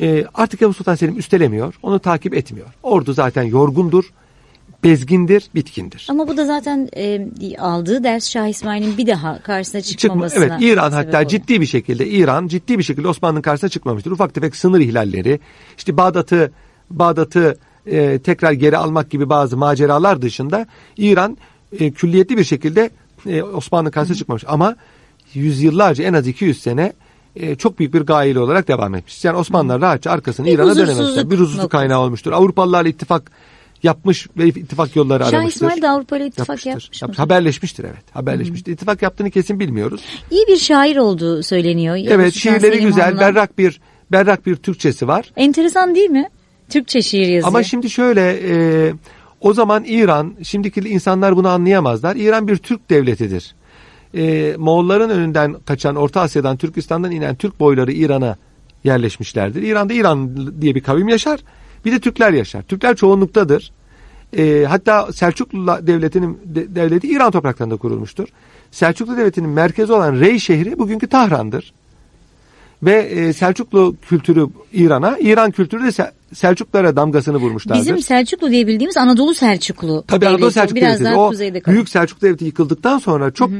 [0.00, 1.74] Ee, artık Yavuz Sultan Selim üstelemiyor.
[1.82, 2.66] Onu takip etmiyor.
[2.82, 4.12] Ordu zaten yorgundur,
[4.84, 6.06] bezgindir, bitkindir.
[6.10, 7.28] Ama bu da zaten e,
[7.58, 11.30] aldığı ders Şah İsmail'in bir daha karşısına Çıkma, çıkmamasına evet İran hatta oluyor.
[11.30, 14.10] ciddi bir şekilde İran ciddi bir şekilde Osmanlı'nın karşısına çıkmamıştır.
[14.10, 15.40] Ufak tefek sınır ihlalleri,
[15.76, 16.52] işte Bağdat'ı
[16.90, 21.38] Bağdat'ı e, tekrar geri almak gibi bazı maceralar dışında İran
[21.80, 22.90] e, külliyetli bir şekilde
[23.26, 24.44] e, Osmanlı karşısına çıkmamış.
[24.46, 24.76] Ama
[25.34, 26.92] yüzyıllarca en az 200 sene
[27.40, 29.24] e, çok büyük bir gaile olarak devam etmiş.
[29.24, 31.30] Yani Osmanlılar rahatça arkasını İran'a dönememişler.
[31.30, 32.32] Bir huzursuzluk kaynağı olmuştur.
[32.32, 33.30] Avrupalılarla ittifak
[33.82, 35.60] yapmış ve ittifak yolları Şah aramıştır.
[35.66, 36.70] İsmail de Avrupa ile ittifak Yapmıştır.
[36.70, 37.18] yapmış Yapmış.
[37.18, 37.24] mı?
[37.24, 38.04] Haberleşmiştir evet.
[38.12, 38.72] Haberleşmiştir.
[38.72, 40.00] İttifak yaptığını kesin bilmiyoruz.
[40.30, 41.96] İyi bir şair olduğu söyleniyor.
[42.08, 43.20] Evet şiirleri Selim güzel, Han'la.
[43.20, 43.80] berrak bir
[44.12, 45.32] berrak bir Türkçesi var.
[45.36, 46.28] Enteresan değil mi?
[46.70, 47.48] Türkçe şiir yazıyor.
[47.48, 48.92] Ama şimdi şöyle e,
[49.40, 52.16] o zaman İran, şimdiki insanlar bunu anlayamazlar.
[52.16, 53.54] İran bir Türk devletidir.
[54.14, 58.36] E, Moğolların önünden kaçan Orta Asya'dan, Türkistan'dan inen Türk boyları İran'a
[58.84, 59.62] yerleşmişlerdir.
[59.62, 60.30] İran'da İran
[60.60, 61.40] diye bir kavim yaşar.
[61.84, 62.62] Bir de Türkler yaşar.
[62.62, 63.72] Türkler çoğunluktadır.
[64.36, 68.28] E, hatta Selçuklu devletinin de- devleti İran topraklarında kurulmuştur.
[68.70, 71.72] Selçuklu devletinin merkezi olan Rey şehri bugünkü Tahran'dır.
[72.82, 77.80] Ve e, Selçuklu kültürü İran'a, İran kültürü de Sel- Selçuklara damgasını vurmuşlardır.
[77.80, 80.04] Bizim Selçuklu diye bildiğimiz Anadolu Selçuklu.
[80.08, 80.28] Tabii.
[80.28, 81.04] Anadolu Selçuklu Biraz Devleti.
[81.16, 81.76] daha O kuzeyde kalıyor.
[81.76, 83.50] Büyük Selçuklu Devleti yıkıldıktan sonra çok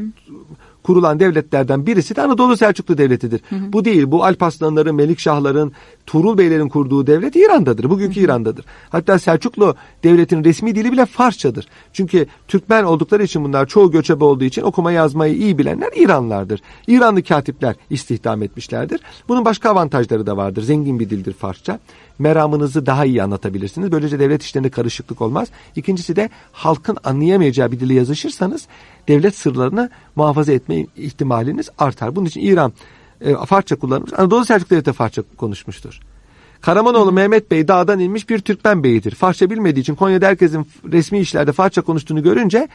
[0.83, 3.41] kurulan devletlerden birisi de Anadolu Selçuklu Devleti'dir.
[3.73, 4.11] Bu değil.
[4.11, 5.73] Bu Alparslanların, Melikşahların,
[6.07, 7.91] Tuğrul Beylerin kurduğu devlet İran'dadır.
[7.91, 8.65] Bugünkü İran'dadır.
[8.91, 9.75] Hatta Selçuklu
[10.05, 11.69] devletinin resmi dili bile Farsçadır.
[11.93, 16.61] Çünkü Türkmen oldukları için bunlar çoğu göçebe olduğu için okuma yazmayı iyi bilenler İranlılardır.
[16.87, 19.01] İranlı katipler istihdam etmişlerdir.
[19.29, 20.63] Bunun başka avantajları da vardır.
[20.63, 21.79] Zengin bir dildir Farsça.
[22.19, 23.93] Meramınızı daha iyi anlatabilirsiniz.
[23.93, 25.49] Böylece devlet işlerinde karışıklık olmaz.
[25.77, 28.69] İkincisi de halkın anlayamayacağı bir dili yazışırsanız
[29.09, 32.17] devlet sırlarını muhafaza etme ihtimaliniz artar.
[32.17, 32.73] Bunun için İran
[33.21, 34.13] e, Farsça kullanmış.
[34.13, 36.01] Anadolu Selçuk Devleti de Farsça konuşmuştur.
[36.61, 39.15] Karamanoğlu Mehmet Bey dağdan inmiş bir Türkmen beyidir.
[39.15, 42.69] Farsça bilmediği için Konya'da herkesin resmi işlerde Farsça konuştuğunu görünce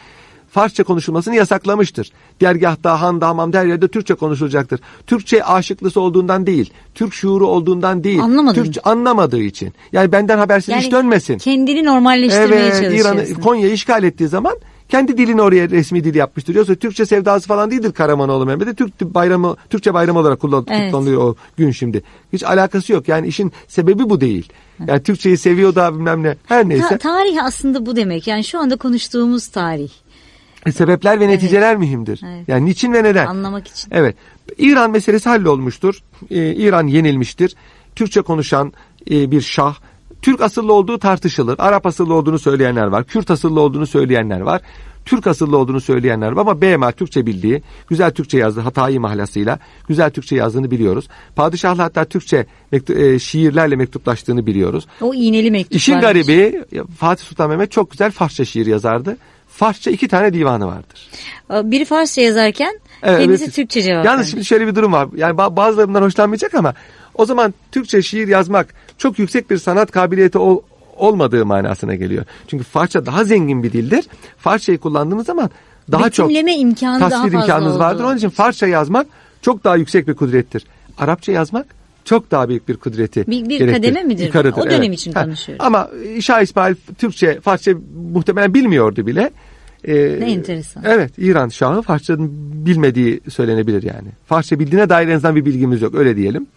[0.53, 2.11] Farsça konuşulmasını yasaklamıştır.
[2.41, 4.79] Dergahta, handa, hamamda her yerde Türkçe konuşulacaktır.
[5.07, 8.19] Türkçe aşıklısı olduğundan değil, Türk şuuru olduğundan değil.
[8.19, 8.63] Anlamadım.
[8.63, 9.73] Türkçe anlamadığı için.
[9.91, 11.37] Yani benden habersiz iş dönmesin.
[11.37, 13.17] kendini normalleştirmeye Evet, çalışıyorsun.
[13.17, 14.53] İran'ı Konya'yı işgal ettiği zaman
[14.89, 16.55] kendi dilini oraya resmi dil yapmıştır.
[16.55, 18.73] Yoksa Türkçe sevdası falan değildir Karamanoğlu Mehmet'e.
[18.73, 20.85] Türk bayramı, Türkçe bayramı olarak kullan, Evet.
[20.85, 22.03] kutlanılıyor o gün şimdi.
[22.33, 23.07] Hiç alakası yok.
[23.07, 24.49] Yani işin sebebi bu değil.
[24.87, 26.35] Yani Türkçeyi seviyor da bilmem ne.
[26.45, 26.87] Her neyse.
[26.89, 28.27] Ta- tarih aslında bu demek.
[28.27, 29.89] Yani şu anda konuştuğumuz tarih.
[30.71, 32.21] Sebepler ve neticeler mühimdir.
[32.25, 32.47] Evet.
[32.47, 33.25] Yani niçin ve neden?
[33.25, 33.89] Anlamak için.
[33.91, 34.15] Evet.
[34.57, 35.99] İran meselesi hallolmuştur.
[36.31, 37.55] Ee, İran yenilmiştir.
[37.95, 38.73] Türkçe konuşan
[39.11, 39.75] e, bir şah.
[40.21, 41.55] Türk asıllı olduğu tartışılır.
[41.59, 43.03] Arap asıllı olduğunu söyleyenler var.
[43.03, 44.61] Kürt asıllı olduğunu söyleyenler var.
[45.05, 50.09] Türk asıllı olduğunu söyleyenler var ama BMA Türkçe bildiği, güzel Türkçe yazdığı Hatayi mahlasıyla güzel
[50.09, 51.07] Türkçe yazdığını biliyoruz.
[51.35, 54.87] Padişahla hatta Türkçe mektu- e, şiirlerle mektuplaştığını biliyoruz.
[55.01, 55.77] O iğneli mektuplar.
[55.77, 56.63] İşin garibi
[56.97, 59.17] Fatih Sultan Mehmet çok güzel Farsça şiir yazardı.
[59.55, 61.09] Farsça iki tane divanı vardır.
[61.71, 63.53] Biri Farsça yazarken Evet, kendisi evet.
[63.55, 65.07] Türkçe cevap Yalnız şimdi şöyle bir durum var.
[65.15, 66.73] Yani ba- bazıları bundan hoşlanmayacak ama
[67.15, 70.61] o zaman Türkçe şiir yazmak çok yüksek bir sanat kabiliyeti ol-
[70.97, 72.25] olmadığı manasına geliyor.
[72.47, 74.05] Çünkü Farsça daha zengin bir dildir.
[74.37, 75.49] Farsçayı kullandığınız zaman
[75.91, 77.99] daha çok Betimleme imkanı daha tasvir fazla imkanınız vardır.
[78.03, 79.07] olduğu Onun için Farsça yazmak
[79.41, 80.65] çok daha yüksek bir kudrettir.
[80.97, 81.65] Arapça yazmak
[82.05, 83.73] çok daha büyük bir kudreti Bir- bir gerektirir.
[83.73, 84.25] kademe midir?
[84.25, 85.65] Yukarıdır, O dönem için Ha, konuşuyoruz.
[85.65, 85.89] Ama
[86.21, 87.71] Şah İsmail Türkçe, Farsça
[88.13, 89.31] muhtemelen bilmiyordu bile.
[89.87, 90.83] Ee, Ne enteresan.
[90.85, 92.31] Evet İran Şahı Farsça'nın
[92.65, 94.07] bilmediği söylenebilir yani.
[94.25, 96.47] Farsça bildiğine dair en azından bir bilgimiz yok öyle diyelim.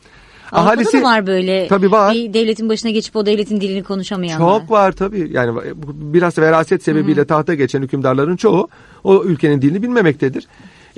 [0.53, 2.15] Avrupa'da da var böyle Tabii var.
[2.15, 4.61] bir devletin başına geçip o devletin dilini konuşamayanlar.
[4.61, 5.29] Çok var tabii.
[5.33, 8.69] Yani biraz veraset sebebiyle tahta geçen hükümdarların çoğu
[9.05, 10.47] o ülkenin dilini bilmemektedir.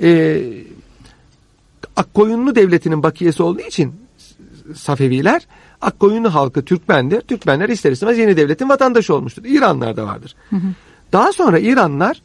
[0.03, 0.41] Ee,
[1.95, 3.93] Akkoyunlu devletinin bakiyesi olduğu için
[4.75, 5.47] Safeviler
[5.81, 7.21] Akkoyunlu halkı Türkmendir.
[7.21, 9.43] Türkmenler ister istemez yeni devletin vatandaşı olmuştur.
[9.45, 10.35] İranlar da vardır.
[11.13, 12.21] Daha sonra İranlılar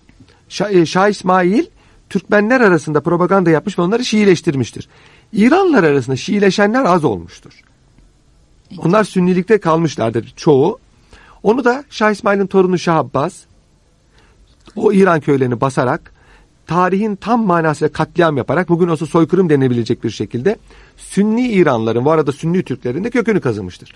[0.49, 1.65] Şah, e, Şah İsmail
[2.11, 4.89] Türkmenler arasında propaganda yapmış ve onları Şiileştirmiştir.
[5.33, 7.61] İranlılar arasında Şiileşenler az olmuştur.
[8.79, 10.79] Onlar Sünnilikte kalmışlardır çoğu.
[11.43, 13.35] Onu da Şah İsmail'in torunu Şah Abbas
[14.77, 16.13] o İran köylerini basarak
[16.67, 20.57] tarihin tam manasıyla katliam yaparak bugün olsa soykırım denebilecek bir şekilde
[20.97, 23.93] Sünni İranların bu arada Sünni Türklerin de kökünü kazımıştır.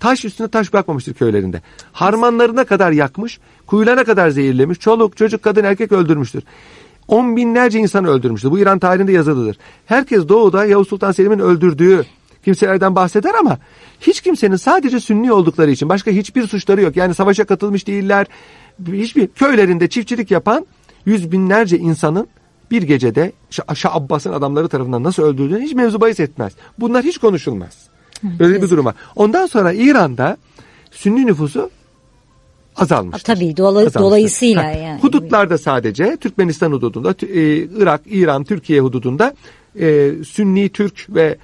[0.00, 1.62] Taş üstüne taş bırakmamıştır köylerinde.
[1.92, 6.42] Harmanlarına kadar yakmış, kuyularına kadar zehirlemiş, çoluk, çocuk, kadın, erkek öldürmüştür.
[7.08, 8.50] On binlerce insan öldürmüştür.
[8.50, 9.58] Bu İran tarihinde yazılıdır.
[9.86, 12.04] Herkes doğuda Yavuz Sultan Selim'in öldürdüğü
[12.44, 13.58] kimselerden bahseder ama
[14.00, 16.96] hiç kimsenin sadece Sünni oldukları için başka hiçbir suçları yok.
[16.96, 18.26] Yani savaşa katılmış değiller.
[18.92, 20.66] Hiçbir köylerinde çiftçilik yapan
[21.06, 22.28] yüz binlerce insanın
[22.70, 23.32] bir gecede
[23.74, 26.52] Şah Abbas'ın adamları tarafından nasıl öldürüldüğünü hiç mevzu bahis etmez.
[26.78, 27.76] Bunlar hiç konuşulmaz.
[28.22, 28.94] Böyle bir durum var.
[29.16, 30.36] Ondan sonra İran'da
[30.90, 31.70] Sünni nüfusu
[32.76, 33.34] azalmıştır.
[33.34, 34.00] Tabii, dola- Azalmıştır.
[34.00, 35.00] dolayısıyla Ha, yani.
[35.00, 39.34] Hudutlarda sadece Türkmenistan hududunda, e, Irak, İran, Türkiye hududunda
[39.80, 41.36] e, Sünni Türk ve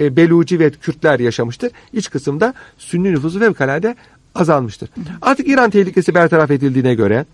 [0.00, 1.70] e, Beluci ve Kürtler yaşamıştır.
[1.92, 3.96] İç kısımda Sünni nüfusu fevkalade
[4.34, 4.88] azalmıştır.
[5.22, 7.24] Artık İran tehlikesi bertaraf edildiğine göre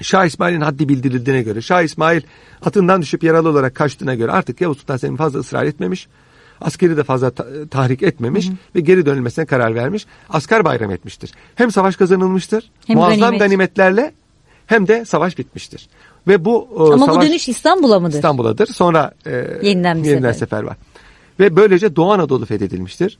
[0.00, 2.20] Şah İsmail'in haddi bildirildiğine göre, Şah İsmail
[2.62, 6.08] atından düşüp yaralı olarak kaçtığına göre artık Yavuz Sultan Selim fazla ısrar etmemiş.
[6.60, 10.06] Askeri de fazla ta- tahrik etmemiş ve geri dönülmesine karar vermiş.
[10.30, 11.32] Asker bayram etmiştir.
[11.54, 13.40] Hem savaş kazanılmıştır, Hem muazzam ganimet.
[13.40, 14.12] ganimetlerle
[14.66, 15.88] hem de savaş bitmiştir.
[16.28, 18.14] Ve bu e, Ama savaş bu dönüş İstanbul'a mıdır?
[18.14, 18.66] İstanbul'adır.
[18.66, 20.46] Sonra e, Yeniden bir yeniden sefer.
[20.46, 20.76] sefer var.
[21.40, 23.18] Ve böylece Doğu Anadolu fethedilmiştir.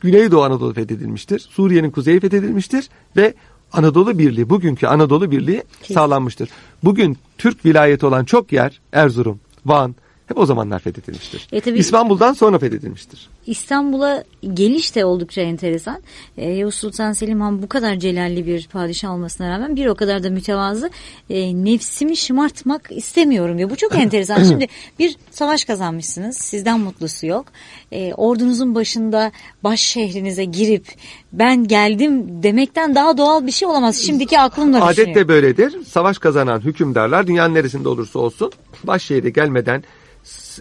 [0.00, 1.40] Güneydoğu Anadolu fethedilmiştir.
[1.50, 3.34] Suriye'nin kuzeyi fethedilmiştir ve
[3.72, 5.62] Anadolu Birliği, bugünkü Anadolu Birliği
[5.94, 6.48] sağlanmıştır.
[6.84, 9.94] Bugün Türk vilayeti olan çok yer, Erzurum, Van,
[10.32, 11.48] hep o zamanlar fethedilmiştir.
[11.52, 13.28] E tabii- İstanbul'dan sonra fethedilmiştir.
[13.46, 14.24] İstanbul'a
[14.54, 16.00] geliş de oldukça enteresan.
[16.36, 20.22] Ee, Yavuz Sultan Selim Han bu kadar celalli bir padişah olmasına rağmen bir o kadar
[20.24, 20.90] da mütevazı.
[21.30, 23.70] Ee, nefsimi şımartmak istemiyorum diyor.
[23.70, 24.42] Bu çok enteresan.
[24.48, 24.66] Şimdi
[24.98, 26.36] bir savaş kazanmışsınız.
[26.36, 27.46] Sizden mutlusu yok.
[27.92, 29.32] Ee, ordunuzun başında
[29.64, 30.86] baş şehrinize girip
[31.32, 33.96] ben geldim demekten daha doğal bir şey olamaz.
[33.96, 35.22] Şimdiki aklımla Adet düşünüyorum.
[35.24, 35.74] de böyledir.
[35.86, 38.52] Savaş kazanan hükümdarlar dünyanın neresinde olursa olsun
[38.84, 39.84] başşehire gelmeden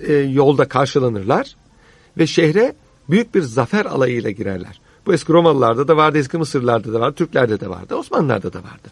[0.08, 1.56] e, yolda karşılanırlar
[2.18, 2.74] ve şehre
[3.10, 4.82] büyük bir zafer alayıyla girerler.
[5.06, 8.92] Bu eski Romalılarda da vardı, eski Mısırlarda da vardı, Türklerde de vardı, Osmanlılarda da vardı.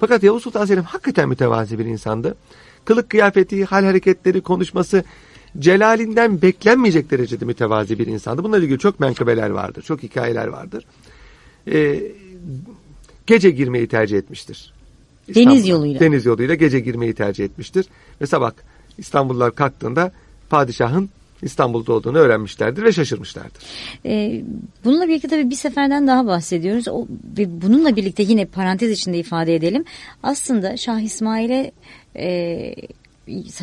[0.00, 2.36] Fakat Yavuz Sultan Selim hakikaten mütevazi bir insandı.
[2.84, 5.04] Kılık kıyafeti, hal hareketleri, konuşması
[5.58, 8.44] celalinden beklenmeyecek derecede mütevazi bir insandı.
[8.44, 10.86] Bununla ilgili çok menkıbeler vardır, çok hikayeler vardır.
[11.72, 12.02] Ee,
[13.26, 14.74] gece girmeyi tercih etmiştir.
[15.28, 15.68] Deniz İstanbul'a.
[15.68, 16.00] yoluyla.
[16.00, 17.86] Deniz yoluyla gece girmeyi tercih etmiştir.
[18.20, 18.52] Ve sabah
[18.98, 20.12] İstanbullular kalktığında
[20.50, 21.10] padişahın
[21.42, 23.62] İstanbul'da olduğunu öğrenmişlerdir ve şaşırmışlardır.
[24.06, 24.42] Ee,
[24.84, 26.88] bununla birlikte tabii bir seferden daha bahsediyoruz.
[26.88, 27.06] O,
[27.46, 29.84] bununla birlikte yine parantez içinde ifade edelim.
[30.22, 31.72] Aslında Şah İsmail'e
[32.16, 32.74] e,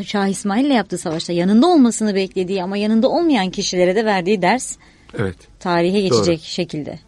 [0.06, 4.78] Şah İsmail'le yaptığı savaşta yanında olmasını beklediği ama yanında olmayan kişilere de verdiği ders
[5.20, 5.36] Evet.
[5.60, 6.46] tarihe geçecek Doğru.
[6.46, 7.00] şekilde.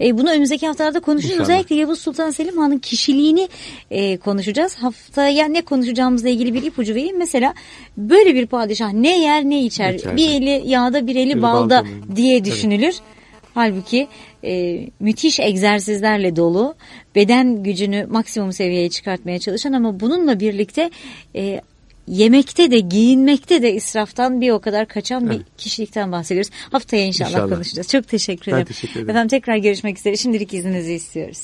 [0.00, 1.32] E, bunu önümüzdeki haftalarda konuşacağız.
[1.40, 1.48] İnşallah.
[1.48, 3.48] Özellikle Yavuz Sultan Selim Han'ın kişiliğini
[3.90, 4.74] e, konuşacağız.
[4.76, 7.18] Haftaya ne konuşacağımızla ilgili bir ipucu vereyim.
[7.18, 7.54] Mesela
[7.96, 9.94] böyle bir padişah ne yer ne içer.
[9.94, 10.16] İçer.
[10.16, 12.16] Bir eli yağda bir eli Bir balda balda.
[12.16, 12.94] diye düşünülür.
[13.54, 14.08] Halbuki
[14.44, 16.74] e, müthiş egzersizlerle dolu,
[17.14, 20.90] beden gücünü maksimum seviyeye çıkartmaya çalışan ama bununla birlikte
[21.36, 21.60] e,
[22.08, 25.46] yemekte de giyinmekte de israftan bir o kadar kaçan bir Evet.
[25.58, 26.50] kişilikten bahsediyoruz.
[26.72, 27.50] Haftaya inşallah, İnşallah.
[27.54, 27.88] konuşacağız.
[27.88, 28.66] Çok teşekkür Ben ederim.
[28.66, 29.10] teşekkür ederim.
[29.10, 30.16] Efendim tekrar görüşmek üzere.
[30.16, 31.38] Şimdilik izninizi istiyoruz.